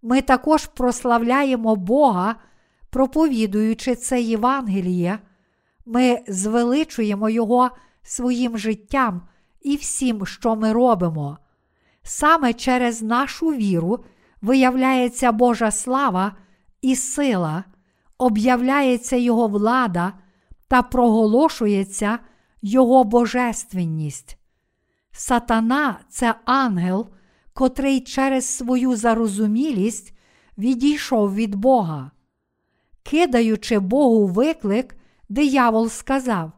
Ми 0.03 0.23
також 0.23 0.66
прославляємо 0.66 1.77
Бога, 1.77 2.35
проповідуючи 2.90 3.95
це 3.95 4.21
Євангеліє, 4.21 5.19
ми 5.87 6.21
звеличуємо 6.29 7.29
Його 7.29 7.71
своїм 8.03 8.59
життям 8.59 9.23
і 9.61 9.77
всім, 9.77 10.27
що 10.27 10.57
ми 10.57 10.73
робимо. 10.73 11.38
Саме 12.03 12.53
через 12.53 13.03
нашу 13.03 13.47
віру 13.47 14.05
виявляється 14.42 15.33
Божа 15.33 15.71
слава 15.71 16.37
і 16.83 16.97
сила, 16.97 17.64
об'являється 18.19 19.16
Його 19.16 19.49
влада 19.49 20.12
та 20.69 20.83
проголошується 20.83 22.19
Його 22.62 23.05
божественність. 23.05 24.38
Сатана 25.18 26.00
це 26.09 26.35
ангел, 26.44 27.09
котрий 27.52 28.00
через 28.00 28.46
свою 28.46 28.96
зарозумілість 28.96 30.12
відійшов 30.59 31.35
від 31.35 31.55
Бога. 31.55 32.11
Кидаючи 33.02 33.79
Богу 33.79 34.27
виклик, 34.27 34.96
диявол 35.29 35.88
сказав: 35.88 36.52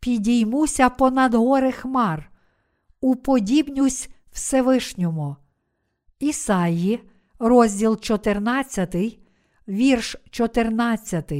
Підіймуся 0.00 0.90
понад 0.90 1.34
гори 1.34 1.72
хмар, 1.72 2.30
уподібнюсь 3.00 4.08
Всевишньому. 4.32 5.36
Ісаї, 6.18 7.00
розділ 7.38 8.00
14, 8.00 9.18
вірш 9.68 10.16
14. 10.30 11.32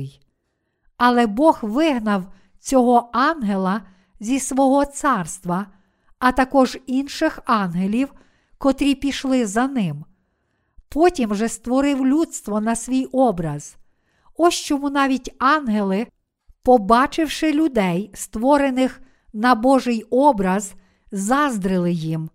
Але 0.96 1.26
Бог 1.26 1.58
вигнав 1.62 2.32
цього 2.58 3.10
ангела 3.12 3.82
зі 4.20 4.40
свого 4.40 4.84
царства, 4.84 5.66
а 6.18 6.32
також 6.32 6.78
інших 6.86 7.38
ангелів, 7.44 8.14
котрі 8.58 8.94
пішли 8.94 9.46
за 9.46 9.68
ним. 9.68 10.04
Потім 10.88 11.34
же 11.34 11.48
створив 11.48 12.06
людство 12.06 12.60
на 12.60 12.76
свій 12.76 13.04
образ. 13.04 13.76
Ось 14.36 14.54
чому 14.54 14.90
навіть 14.90 15.34
ангели, 15.38 16.06
побачивши 16.62 17.52
людей, 17.52 18.10
створених 18.14 19.00
на 19.32 19.54
Божий 19.54 20.02
образ, 20.02 20.74
заздрили 21.12 21.92
їм. 21.92 22.30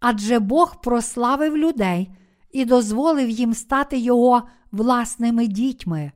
Адже 0.00 0.38
Бог 0.38 0.80
прославив 0.80 1.56
людей 1.56 2.10
і 2.52 2.64
дозволив 2.64 3.30
їм 3.30 3.54
стати 3.54 3.98
Його 3.98 4.42
власними 4.72 5.46
дітьми. 5.46 6.12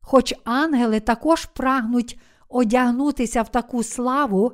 Хоч 0.00 0.34
ангели 0.44 1.00
також 1.00 1.44
прагнуть 1.44 2.18
одягнутися 2.48 3.42
в 3.42 3.48
таку 3.48 3.82
славу, 3.82 4.52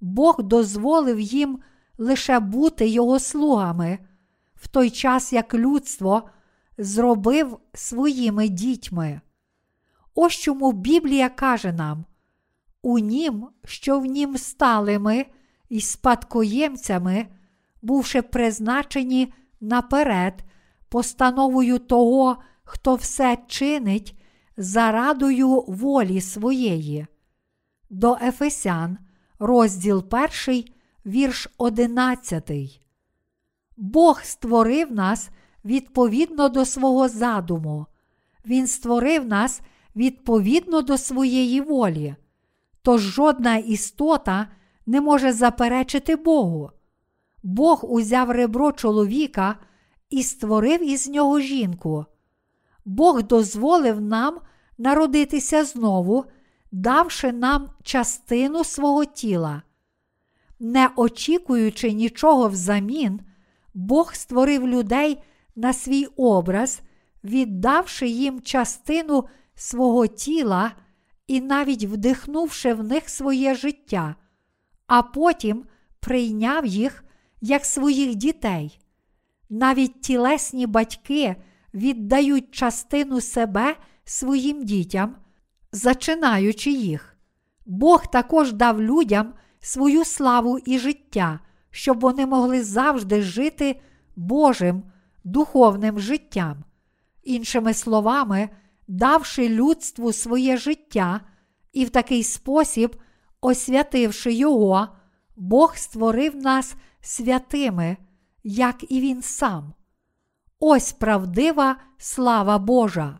Бог 0.00 0.42
дозволив 0.42 1.20
їм 1.20 1.58
лише 1.98 2.40
бути 2.40 2.88
Його 2.88 3.18
слугами, 3.18 3.98
в 4.54 4.68
той 4.68 4.90
час 4.90 5.32
як 5.32 5.54
людство 5.54 6.30
зробив 6.78 7.58
своїми 7.74 8.48
дітьми. 8.48 9.20
Ось 10.14 10.32
чому 10.32 10.72
Біблія 10.72 11.28
каже 11.28 11.72
нам: 11.72 12.04
у 12.82 12.98
нім, 12.98 13.48
що 13.64 14.00
в 14.00 14.04
нім 14.06 14.38
стали 14.38 14.98
ми 14.98 15.26
і 15.68 15.80
спадкоємцями, 15.80 17.26
бувши 17.82 18.22
призначені 18.22 19.32
наперед, 19.60 20.44
постановою 20.88 21.78
того, 21.78 22.36
хто 22.64 22.94
все 22.94 23.38
чинить 23.46 24.20
зарадою 24.56 25.64
волі 25.68 26.20
своєї. 26.20 27.06
До 27.90 28.18
Ефесян, 28.22 28.98
розділ 29.40 30.04
1, 30.46 30.64
вірш 31.06 31.48
11. 31.58 32.50
Бог 33.76 34.22
створив 34.22 34.92
нас 34.92 35.30
відповідно 35.64 36.48
до 36.48 36.64
свого 36.64 37.08
задуму. 37.08 37.86
Він 38.46 38.66
створив 38.66 39.26
нас 39.26 39.60
відповідно 39.96 40.82
до 40.82 40.98
своєї 40.98 41.60
волі. 41.60 42.14
Тож 42.82 43.00
жодна 43.00 43.56
істота 43.56 44.48
не 44.86 45.00
може 45.00 45.32
заперечити 45.32 46.16
Богу. 46.16 46.70
Бог 47.42 47.92
узяв 47.92 48.30
ребро 48.30 48.72
чоловіка 48.72 49.56
і 50.10 50.22
створив 50.22 50.90
із 50.90 51.08
нього 51.08 51.40
жінку. 51.40 52.06
Бог 52.84 53.22
дозволив 53.22 54.00
нам 54.00 54.40
народитися 54.78 55.64
знову, 55.64 56.24
давши 56.72 57.32
нам 57.32 57.70
частину 57.82 58.64
свого 58.64 59.04
тіла. 59.04 59.62
Не 60.60 60.90
очікуючи 60.96 61.92
нічого 61.92 62.48
взамін, 62.48 63.20
Бог 63.74 64.14
створив 64.14 64.68
людей 64.68 65.22
на 65.56 65.72
свій 65.72 66.06
образ, 66.16 66.80
віддавши 67.24 68.08
їм 68.08 68.40
частину 68.40 69.24
свого 69.54 70.06
тіла 70.06 70.72
і 71.26 71.40
навіть 71.40 71.84
вдихнувши 71.84 72.74
в 72.74 72.84
них 72.84 73.08
своє 73.08 73.54
життя, 73.54 74.14
а 74.86 75.02
потім 75.02 75.64
прийняв 76.00 76.66
їх 76.66 77.04
як 77.40 77.64
своїх 77.64 78.14
дітей. 78.14 78.80
Навіть 79.50 80.00
тілесні 80.00 80.66
батьки 80.66 81.36
віддають 81.74 82.50
частину 82.50 83.20
себе 83.20 83.76
своїм 84.04 84.64
дітям, 84.64 85.16
зачинаючи 85.72 86.70
їх. 86.70 87.16
Бог 87.66 88.06
також 88.06 88.52
дав 88.52 88.82
людям 88.82 89.34
свою 89.60 90.04
славу 90.04 90.58
і 90.58 90.78
життя, 90.78 91.40
щоб 91.70 92.00
вони 92.00 92.26
могли 92.26 92.64
завжди 92.64 93.22
жити 93.22 93.80
Божим 94.16 94.82
духовним 95.24 96.00
життям. 96.00 96.64
Іншими 97.22 97.74
словами, 97.74 98.48
давши 98.88 99.48
людству 99.48 100.12
своє 100.12 100.56
життя 100.56 101.20
і 101.72 101.84
в 101.84 101.90
такий 101.90 102.22
спосіб, 102.22 102.96
освятивши 103.40 104.32
його, 104.32 104.88
Бог 105.36 105.76
створив 105.76 106.36
нас 106.36 106.74
святими, 107.00 107.96
як 108.44 108.90
і 108.92 109.00
Він 109.00 109.22
сам. 109.22 109.74
Ось 110.60 110.92
правдива 110.92 111.76
слава 111.98 112.58
Божа. 112.58 113.18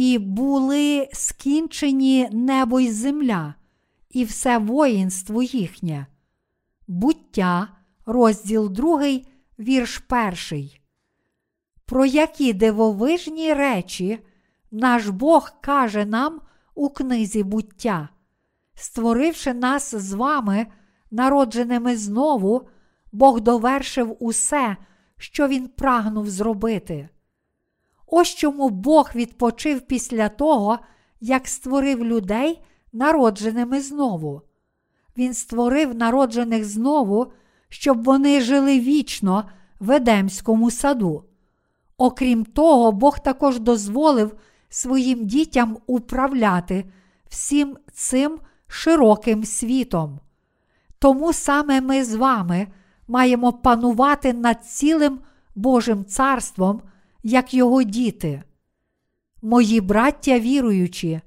І 0.00 0.18
були 0.18 1.08
скінчені 1.12 2.28
небо 2.32 2.80
й 2.80 2.90
земля, 2.90 3.54
і 4.10 4.24
все 4.24 4.58
воїнство 4.58 5.42
їхнє. 5.42 6.06
Буття, 6.88 7.68
розділ 8.06 8.70
2, 8.70 9.02
вірш 9.58 10.02
1. 10.50 10.70
Про 11.86 12.06
які 12.06 12.52
дивовижні 12.52 13.54
речі 13.54 14.18
наш 14.70 15.08
Бог 15.08 15.50
каже 15.60 16.04
нам 16.04 16.40
у 16.74 16.88
книзі 16.88 17.42
буття, 17.42 18.08
створивши 18.74 19.54
нас 19.54 19.94
з 19.94 20.12
вами, 20.12 20.66
народженими 21.10 21.96
знову, 21.96 22.68
Бог 23.12 23.40
довершив 23.40 24.16
усе, 24.20 24.76
що 25.16 25.48
Він 25.48 25.68
прагнув 25.68 26.30
зробити. 26.30 27.08
Ось 28.10 28.34
чому 28.34 28.68
Бог 28.68 29.10
відпочив 29.14 29.80
після 29.80 30.28
того, 30.28 30.78
як 31.20 31.48
створив 31.48 32.04
людей, 32.04 32.62
народженими 32.92 33.80
знову. 33.80 34.42
Він 35.18 35.34
створив 35.34 35.94
народжених 35.94 36.64
знову, 36.64 37.32
щоб 37.68 38.04
вони 38.04 38.40
жили 38.40 38.80
вічно 38.80 39.44
в 39.80 39.90
Едемському 39.90 40.70
саду. 40.70 41.24
Окрім 41.96 42.44
того, 42.44 42.92
Бог 42.92 43.18
також 43.18 43.60
дозволив 43.60 44.36
своїм 44.68 45.26
дітям 45.26 45.78
управляти 45.86 46.84
всім 47.28 47.76
цим 47.92 48.38
широким 48.66 49.44
світом. 49.44 50.20
Тому 50.98 51.32
саме 51.32 51.80
ми 51.80 52.04
з 52.04 52.14
вами 52.14 52.66
маємо 53.08 53.52
панувати 53.52 54.32
над 54.32 54.64
цілим 54.64 55.20
Божим 55.54 56.04
царством, 56.04 56.82
як 57.22 57.54
його 57.54 57.82
діти. 57.82 58.42
Мої 59.42 59.80
браття 59.80 60.38
віруючі, 60.38 61.20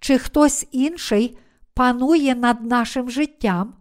чи 0.00 0.18
хтось 0.18 0.66
інший 0.72 1.38
панує 1.74 2.34
над 2.34 2.64
нашим 2.64 3.10
життям? 3.10 3.74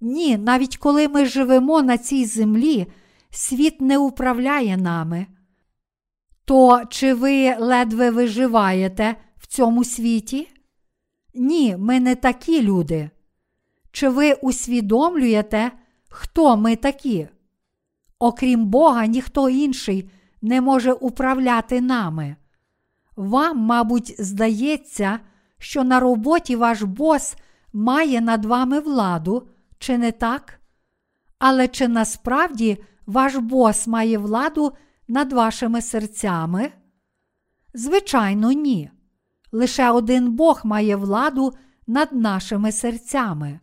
Ні, 0.00 0.36
навіть 0.36 0.76
коли 0.76 1.08
ми 1.08 1.26
живемо 1.26 1.82
на 1.82 1.98
цій 1.98 2.24
землі, 2.24 2.86
світ 3.30 3.80
не 3.80 3.98
управляє 3.98 4.76
нами. 4.76 5.26
То 6.44 6.82
чи 6.90 7.14
ви 7.14 7.56
ледве 7.56 8.10
виживаєте 8.10 9.16
в 9.36 9.46
цьому 9.46 9.84
світі? 9.84 10.48
Ні, 11.34 11.76
ми 11.78 12.00
не 12.00 12.14
такі 12.14 12.62
люди. 12.62 13.10
Чи 13.92 14.08
ви 14.08 14.32
усвідомлюєте, 14.32 15.72
хто 16.08 16.56
ми 16.56 16.76
такі? 16.76 17.28
Окрім 18.18 18.66
Бога, 18.66 19.06
ніхто 19.06 19.48
інший 19.48 20.10
не 20.42 20.60
може 20.60 20.92
управляти 20.92 21.80
нами. 21.80 22.36
Вам, 23.16 23.58
мабуть, 23.58 24.14
здається, 24.18 25.20
що 25.58 25.84
на 25.84 26.00
роботі 26.00 26.56
ваш 26.56 26.82
бос 26.82 27.36
має 27.72 28.20
над 28.20 28.44
вами 28.44 28.80
владу, 28.80 29.48
чи 29.78 29.98
не 29.98 30.12
так? 30.12 30.60
Але 31.38 31.68
чи 31.68 31.88
насправді 31.88 32.78
ваш 33.06 33.36
бос 33.36 33.86
має 33.86 34.18
владу 34.18 34.72
над 35.08 35.32
вашими 35.32 35.82
серцями? 35.82 36.72
Звичайно, 37.74 38.52
ні. 38.52 38.90
Лише 39.52 39.90
один 39.90 40.32
Бог 40.32 40.60
має 40.64 40.96
владу 40.96 41.52
над 41.86 42.12
нашими 42.12 42.72
серцями. 42.72 43.60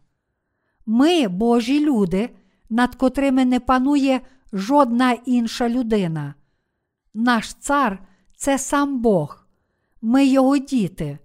Ми, 0.86 1.28
Божі 1.28 1.86
люди, 1.86 2.30
над 2.70 2.96
котрими 2.96 3.46
не 3.46 3.60
панує 3.60 4.22
жодна 4.54 5.12
інша 5.12 5.70
людина. 5.70 6.34
Наш 7.14 7.54
цар 7.54 8.08
це 8.36 8.58
сам 8.58 9.02
Бог, 9.02 9.48
ми 10.02 10.26
його 10.26 10.58
діти, 10.58 11.20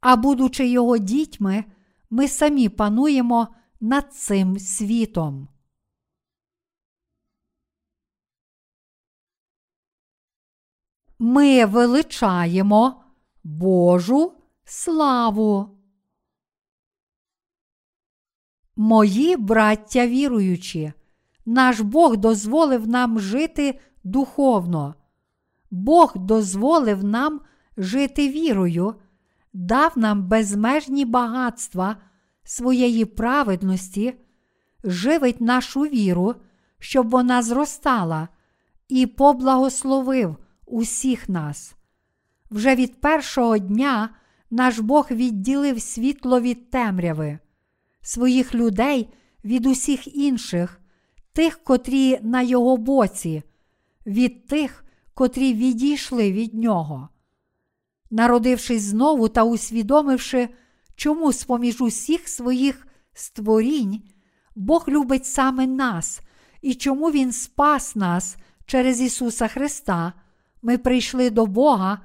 а 0.00 0.16
будучи 0.16 0.68
його 0.68 0.98
дітьми, 0.98 1.64
ми 2.10 2.28
самі 2.28 2.68
пануємо 2.68 3.48
над 3.80 4.14
цим 4.14 4.58
світом. 4.58 5.48
Ми 11.18 11.64
величаємо 11.64 13.02
Божу 13.44 14.32
славу. 14.64 15.78
Мої 18.76 19.36
браття 19.36 20.06
віруючі, 20.06 20.92
наш 21.46 21.80
Бог 21.80 22.16
дозволив 22.16 22.88
нам 22.88 23.20
жити 23.20 23.80
духовно. 24.04 24.94
Бог 25.70 26.12
дозволив 26.16 27.04
нам 27.04 27.40
жити 27.76 28.28
вірою, 28.28 28.94
дав 29.52 29.92
нам 29.96 30.28
безмежні 30.28 31.04
багатства 31.04 31.96
своєї 32.44 33.04
праведності, 33.04 34.14
живить 34.84 35.40
нашу 35.40 35.80
віру, 35.80 36.34
щоб 36.78 37.10
вона 37.10 37.42
зростала, 37.42 38.28
і 38.88 39.06
поблагословив 39.06 40.36
усіх 40.66 41.28
нас. 41.28 41.74
Вже 42.50 42.74
від 42.74 43.00
першого 43.00 43.58
дня 43.58 44.10
наш 44.50 44.78
Бог 44.78 45.06
відділив 45.10 45.82
світло 45.82 46.40
від 46.40 46.70
темряви, 46.70 47.38
своїх 48.00 48.54
людей 48.54 49.08
від 49.44 49.66
усіх 49.66 50.16
інших, 50.16 50.80
тих, 51.32 51.64
котрі 51.64 52.18
на 52.22 52.42
його 52.42 52.76
боці, 52.76 53.42
від 54.06 54.46
тих, 54.46 54.84
котрі 55.16 55.54
відійшли 55.54 56.32
від 56.32 56.54
нього. 56.54 57.08
Народившись 58.10 58.82
знову 58.82 59.28
та 59.28 59.44
усвідомивши, 59.44 60.48
чому 60.96 61.32
з 61.32 61.44
поміж 61.44 61.80
усіх 61.80 62.28
своїх 62.28 62.86
створінь 63.12 64.02
Бог 64.56 64.84
любить 64.88 65.26
саме 65.26 65.66
нас 65.66 66.20
і 66.62 66.74
чому 66.74 67.10
Він 67.10 67.32
спас 67.32 67.96
нас 67.96 68.36
через 68.66 69.00
Ісуса 69.00 69.48
Христа, 69.48 70.12
ми 70.62 70.78
прийшли 70.78 71.30
до 71.30 71.46
Бога 71.46 72.00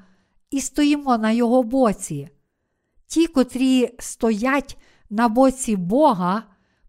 і 0.52 0.62
стоїмо 0.62 1.18
на 1.18 1.32
Його 1.32 1.64
боці. 1.64 2.30
Ті, 3.08 3.28
котрі 3.28 3.96
стоять 4.00 4.78
на 5.10 5.28
боці 5.28 5.76
Бога, 5.76 6.44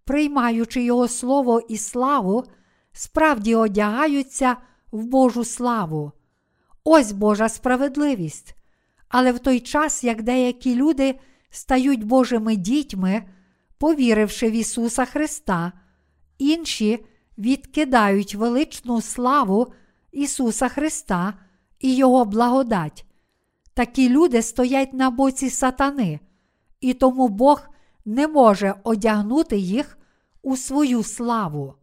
приймаючи 0.05 0.83
Його 0.83 1.09
Слово 1.09 1.61
і 1.69 1.79
славу, 1.79 2.45
справді 2.93 3.55
одягаються 3.55 4.57
в 4.93 5.05
Божу 5.05 5.45
славу. 5.45 6.13
Ось 6.85 7.13
Божа 7.13 7.49
справедливість. 7.49 8.57
Але 9.09 9.33
в 9.33 9.39
той 9.39 9.61
час, 9.61 10.05
як 10.05 10.23
деякі 10.23 10.75
люди 10.75 11.19
стають 11.51 12.05
Божими 12.05 12.57
дітьми, 12.57 13.25
повіривши 13.79 14.51
в 14.51 14.53
Ісуса 14.53 15.05
Христа, 15.05 15.73
інші 16.39 17.05
відкидають 17.39 18.35
величну 18.35 19.01
славу 19.01 19.73
Ісуса 20.13 20.69
Христа 20.69 21.35
і 21.81 21.97
Його 21.97 22.25
благодать. 22.25 23.07
Такі 23.75 24.09
люди 24.09 24.43
стоять 24.43 24.93
на 24.93 25.11
боці 25.11 25.51
сатани, 25.51 26.21
і 26.81 26.95
тому 26.95 27.29
Бог 27.29 27.69
не 28.05 28.29
може 28.29 28.75
одягнути 28.85 29.57
їх 29.57 29.99
у 30.43 30.57
свою 30.57 31.03
славу. 31.03 31.75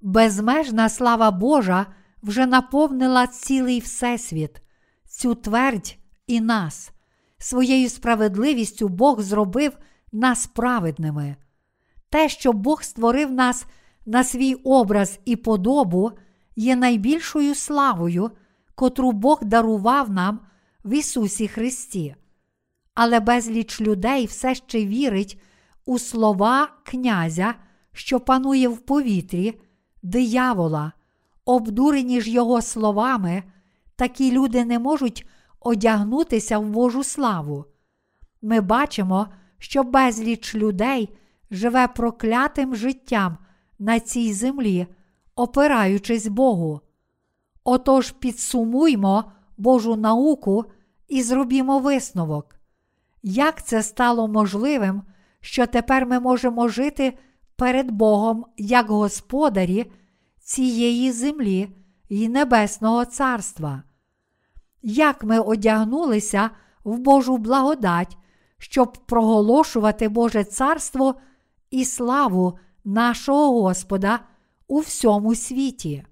Безмежна 0.00 0.88
слава 0.88 1.30
Божа 1.30 1.86
вже 2.24 2.46
наповнила 2.46 3.26
цілий 3.26 3.80
Всесвіт, 3.80 4.62
цю 5.08 5.34
твердь 5.34 5.96
і 6.26 6.40
нас. 6.40 6.90
Своєю 7.38 7.88
справедливістю 7.88 8.88
Бог 8.88 9.20
зробив 9.20 9.72
нас 10.12 10.46
праведними. 10.46 11.36
Те, 12.10 12.28
що 12.28 12.52
Бог 12.52 12.82
створив 12.82 13.30
нас 13.30 13.66
на 14.06 14.24
свій 14.24 14.54
образ 14.54 15.20
і 15.24 15.36
подобу, 15.36 16.12
є 16.56 16.76
найбільшою 16.76 17.54
славою, 17.54 18.30
котру 18.74 19.12
Бог 19.12 19.44
дарував 19.44 20.10
нам 20.10 20.40
в 20.84 20.92
Ісусі 20.92 21.48
Христі. 21.48 22.14
Але 22.94 23.20
безліч 23.20 23.80
людей 23.80 24.26
все 24.26 24.54
ще 24.54 24.86
вірить 24.86 25.40
у 25.84 25.98
слова 25.98 26.68
князя, 26.84 27.54
що 27.92 28.20
панує 28.20 28.68
в 28.68 28.78
повітрі, 28.78 29.60
диявола, 30.02 30.92
обдурені 31.44 32.20
ж 32.20 32.30
його 32.30 32.62
словами, 32.62 33.42
такі 33.96 34.32
люди 34.32 34.64
не 34.64 34.78
можуть 34.78 35.26
одягнутися 35.60 36.58
в 36.58 36.68
Божу 36.68 37.04
славу. 37.04 37.64
Ми 38.42 38.60
бачимо, 38.60 39.26
що 39.58 39.82
безліч 39.82 40.54
людей 40.54 41.16
живе 41.50 41.88
проклятим 41.88 42.76
життям 42.76 43.38
на 43.78 44.00
цій 44.00 44.32
землі, 44.32 44.86
опираючись 45.34 46.26
Богу. 46.26 46.80
Отож 47.64 48.10
підсумуймо 48.10 49.24
Божу 49.56 49.96
науку 49.96 50.64
і 51.08 51.22
зробімо 51.22 51.78
висновок. 51.78 52.56
Як 53.22 53.66
це 53.66 53.82
стало 53.82 54.28
можливим, 54.28 55.02
що 55.40 55.66
тепер 55.66 56.06
ми 56.06 56.20
можемо 56.20 56.68
жити 56.68 57.18
перед 57.56 57.90
Богом 57.90 58.46
як 58.56 58.88
господарі 58.88 59.92
цієї 60.44 61.12
землі 61.12 61.68
і 62.08 62.28
Небесного 62.28 63.04
Царства? 63.04 63.82
Як 64.82 65.24
ми 65.24 65.38
одягнулися 65.38 66.50
в 66.84 66.98
Божу 66.98 67.36
благодать, 67.36 68.16
щоб 68.58 68.92
проголошувати 69.06 70.08
Боже 70.08 70.44
Царство 70.44 71.14
і 71.70 71.84
славу 71.84 72.58
нашого 72.84 73.62
Господа 73.62 74.20
у 74.68 74.78
всьому 74.78 75.34
світі? 75.34 76.04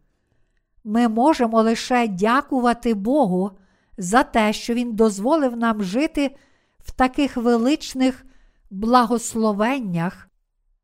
Ми 0.85 1.09
можемо 1.09 1.63
лише 1.63 2.09
дякувати 2.09 2.95
Богу 2.95 3.51
за 3.99 4.23
те, 4.23 4.53
що 4.53 4.75
Він 4.75 4.95
дозволив 4.95 5.57
нам 5.57 5.83
жити 5.83 6.37
в 6.79 6.91
таких 6.93 7.37
величних 7.37 8.27
благословеннях, 8.71 10.29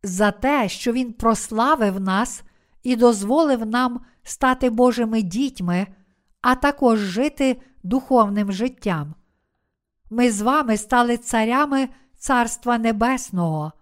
за 0.03 0.31
те, 0.31 0.69
що 0.69 0.93
Він 0.93 1.13
прославив 1.13 2.01
нас 2.01 2.43
і 2.89 2.97
дозволив 2.97 3.67
нам 3.67 4.01
стати 4.23 4.71
Божими 4.71 5.23
дітьми, 5.23 5.87
а 6.41 6.55
також 6.55 6.99
жити 6.99 7.61
духовним 7.83 8.53
життям. 8.53 9.15
Ми 10.11 10.31
з 10.31 10.41
вами 10.41 10.77
стали 10.77 11.17
царями 11.17 11.89
Царства 12.19 12.79
Небесного. 12.79 13.73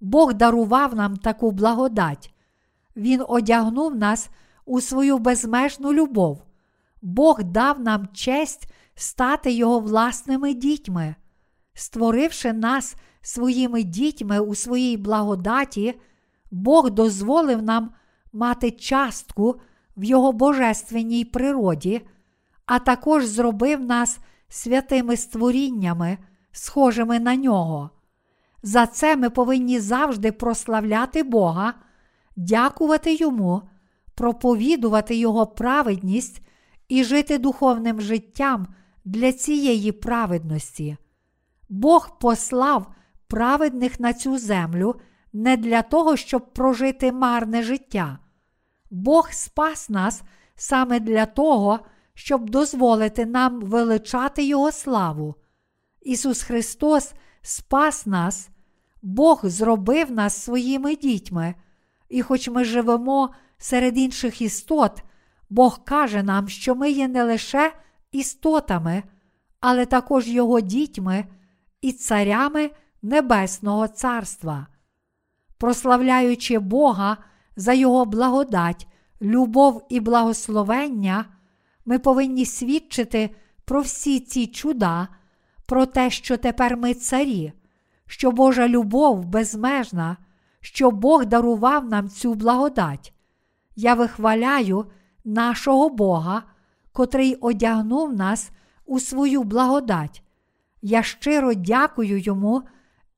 Бог 0.00 0.34
дарував 0.34 0.94
нам 0.94 1.16
таку 1.16 1.50
благодать. 1.50 2.34
Він 2.96 3.24
одягнув 3.28 3.96
нас 3.96 4.30
у 4.64 4.80
свою 4.80 5.18
безмежну 5.18 5.92
любов. 5.92 6.42
Бог 7.02 7.42
дав 7.42 7.80
нам 7.80 8.08
честь 8.12 8.72
стати 8.94 9.52
Його 9.52 9.80
власними 9.80 10.54
дітьми, 10.54 11.14
створивши 11.74 12.52
нас 12.52 12.96
своїми 13.22 13.82
дітьми 13.82 14.40
у 14.40 14.54
своїй 14.54 14.96
благодаті, 14.96 16.00
Бог 16.50 16.90
дозволив 16.90 17.62
нам 17.62 17.90
мати 18.34 18.70
частку 18.70 19.60
в 19.96 20.04
Його 20.04 20.32
божественній 20.32 21.24
природі, 21.24 22.02
а 22.66 22.78
також 22.78 23.26
зробив 23.26 23.80
нас 23.80 24.18
святими 24.48 25.16
створіннями, 25.16 26.18
схожими 26.52 27.20
на 27.20 27.36
нього. 27.36 27.90
За 28.62 28.86
це 28.86 29.16
ми 29.16 29.30
повинні 29.30 29.80
завжди 29.80 30.32
прославляти 30.32 31.22
Бога, 31.22 31.74
дякувати 32.36 33.14
Йому, 33.14 33.62
проповідувати 34.14 35.16
Його 35.16 35.46
праведність 35.46 36.42
і 36.88 37.04
жити 37.04 37.38
духовним 37.38 38.00
життям 38.00 38.66
для 39.04 39.32
цієї 39.32 39.92
праведності. 39.92 40.96
Бог 41.68 42.18
послав 42.18 42.94
праведних 43.28 44.00
на 44.00 44.12
цю 44.12 44.38
землю 44.38 44.94
не 45.32 45.56
для 45.56 45.82
того, 45.82 46.16
щоб 46.16 46.52
прожити 46.52 47.12
марне 47.12 47.62
життя. 47.62 48.18
Бог 48.94 49.32
спас 49.32 49.88
нас 49.88 50.22
саме 50.54 51.00
для 51.00 51.26
того, 51.26 51.80
щоб 52.14 52.50
дозволити 52.50 53.26
нам 53.26 53.60
величати 53.60 54.44
Його 54.44 54.72
славу. 54.72 55.34
Ісус 56.02 56.42
Христос 56.42 57.12
спас 57.42 58.06
нас, 58.06 58.48
Бог 59.02 59.40
зробив 59.42 60.10
нас 60.10 60.42
своїми 60.42 60.96
дітьми, 60.96 61.54
і 62.08 62.22
хоч 62.22 62.48
ми 62.48 62.64
живемо 62.64 63.30
серед 63.58 63.98
інших 63.98 64.42
істот, 64.42 65.02
Бог 65.50 65.84
каже 65.84 66.22
нам, 66.22 66.48
що 66.48 66.74
ми 66.74 66.90
є 66.90 67.08
не 67.08 67.24
лише 67.24 67.72
істотами, 68.12 69.02
але 69.60 69.86
також 69.86 70.28
Його 70.28 70.60
дітьми 70.60 71.24
і 71.80 71.92
царями 71.92 72.70
Небесного 73.02 73.88
Царства. 73.88 74.66
Прославляючи 75.58 76.58
Бога 76.58 77.16
за 77.56 77.72
Його 77.72 78.04
благодать, 78.04 78.86
любов 79.22 79.86
і 79.88 80.00
благословення, 80.00 81.24
ми 81.84 81.98
повинні 81.98 82.46
свідчити 82.46 83.30
про 83.64 83.80
всі 83.80 84.20
ці 84.20 84.46
чуда, 84.46 85.08
про 85.66 85.86
те, 85.86 86.10
що 86.10 86.36
тепер 86.36 86.76
ми 86.76 86.94
царі, 86.94 87.52
що 88.06 88.30
Божа 88.30 88.68
любов 88.68 89.24
безмежна, 89.24 90.16
що 90.60 90.90
Бог 90.90 91.24
дарував 91.24 91.88
нам 91.88 92.08
цю 92.08 92.34
благодать. 92.34 93.12
Я 93.76 93.94
вихваляю 93.94 94.86
нашого 95.24 95.88
Бога, 95.88 96.42
котрий 96.92 97.34
одягнув 97.34 98.14
нас 98.14 98.50
у 98.86 99.00
свою 99.00 99.42
благодать. 99.42 100.22
Я 100.82 101.02
щиро 101.02 101.54
дякую 101.54 102.18
йому 102.18 102.62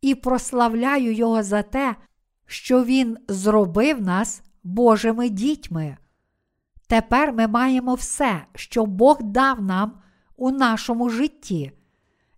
і 0.01 0.15
прославляю 0.15 1.13
Його 1.13 1.43
за 1.43 1.63
те, 1.63 1.97
що 2.47 2.85
Він 2.85 3.17
зробив 3.29 4.03
нас 4.03 4.43
Божими 4.65 5.29
дітьми. 5.29 5.97
Тепер 6.87 7.33
ми 7.33 7.47
маємо 7.47 7.95
все, 7.95 8.47
що 8.55 8.87
Бог 8.87 9.23
дав 9.23 9.63
нам 9.63 9.93
у 10.37 10.51
нашому 10.51 11.09
житті. 11.09 11.73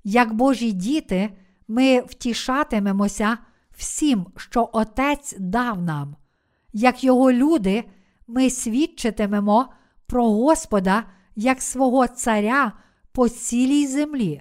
Як 0.05 0.35
Божі 0.35 0.73
діти, 0.73 1.31
ми 1.69 2.01
втішатимемося 2.01 3.39
всім, 3.77 4.27
що 4.37 4.71
Отець 4.73 5.35
дав 5.39 5.83
нам. 5.83 6.17
Як 6.73 7.05
Його 7.05 7.33
люди, 7.33 7.85
ми 8.27 8.51
свідчитимемо 8.51 9.73
про 10.07 10.31
Господа 10.31 11.05
як 11.37 11.63
свого 11.63 12.07
Царя 12.07 12.73
по 13.13 13.29
цілій 13.29 13.87
землі. 13.87 14.41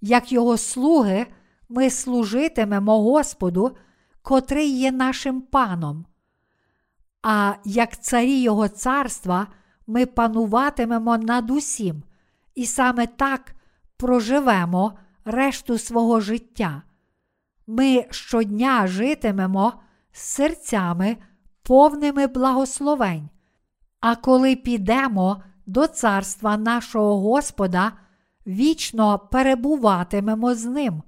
Як 0.00 0.32
Його 0.32 0.56
слуги, 0.56 1.26
ми 1.68 1.90
служитимемо 1.90 3.02
Господу, 3.02 3.76
котрий 4.22 4.78
є 4.78 4.92
нашим 4.92 5.40
паном. 5.40 6.06
А 7.22 7.54
як 7.64 8.02
царі 8.02 8.40
Його 8.40 8.68
царства, 8.68 9.46
ми 9.86 10.06
пануватимемо 10.06 11.18
над 11.18 11.50
усім, 11.50 12.02
і 12.54 12.66
саме 12.66 13.06
так 13.06 13.54
проживемо 13.96 14.98
решту 15.24 15.78
свого 15.78 16.20
життя. 16.20 16.82
Ми 17.66 18.06
щодня 18.10 18.86
житимемо 18.86 19.72
з 20.12 20.20
серцями, 20.20 21.16
повними 21.62 22.26
благословень. 22.26 23.28
А 24.00 24.16
коли 24.16 24.56
підемо 24.56 25.42
до 25.66 25.86
царства 25.86 26.56
нашого 26.56 27.20
Господа 27.20 27.92
вічно 28.46 29.18
перебуватимемо 29.18 30.54
з 30.54 30.64
ним, 30.64 31.02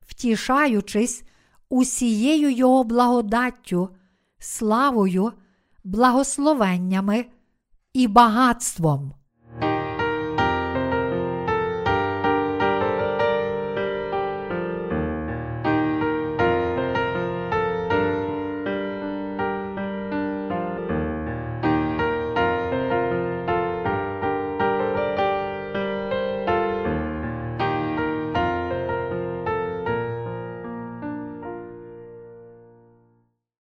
втішаючись 0.00 1.24
усією 1.68 2.50
Його 2.50 2.84
благодаттю, 2.84 3.90
славою, 4.38 5.32
благословеннями 5.84 7.26
і 7.92 8.08
багатством. 8.08 9.14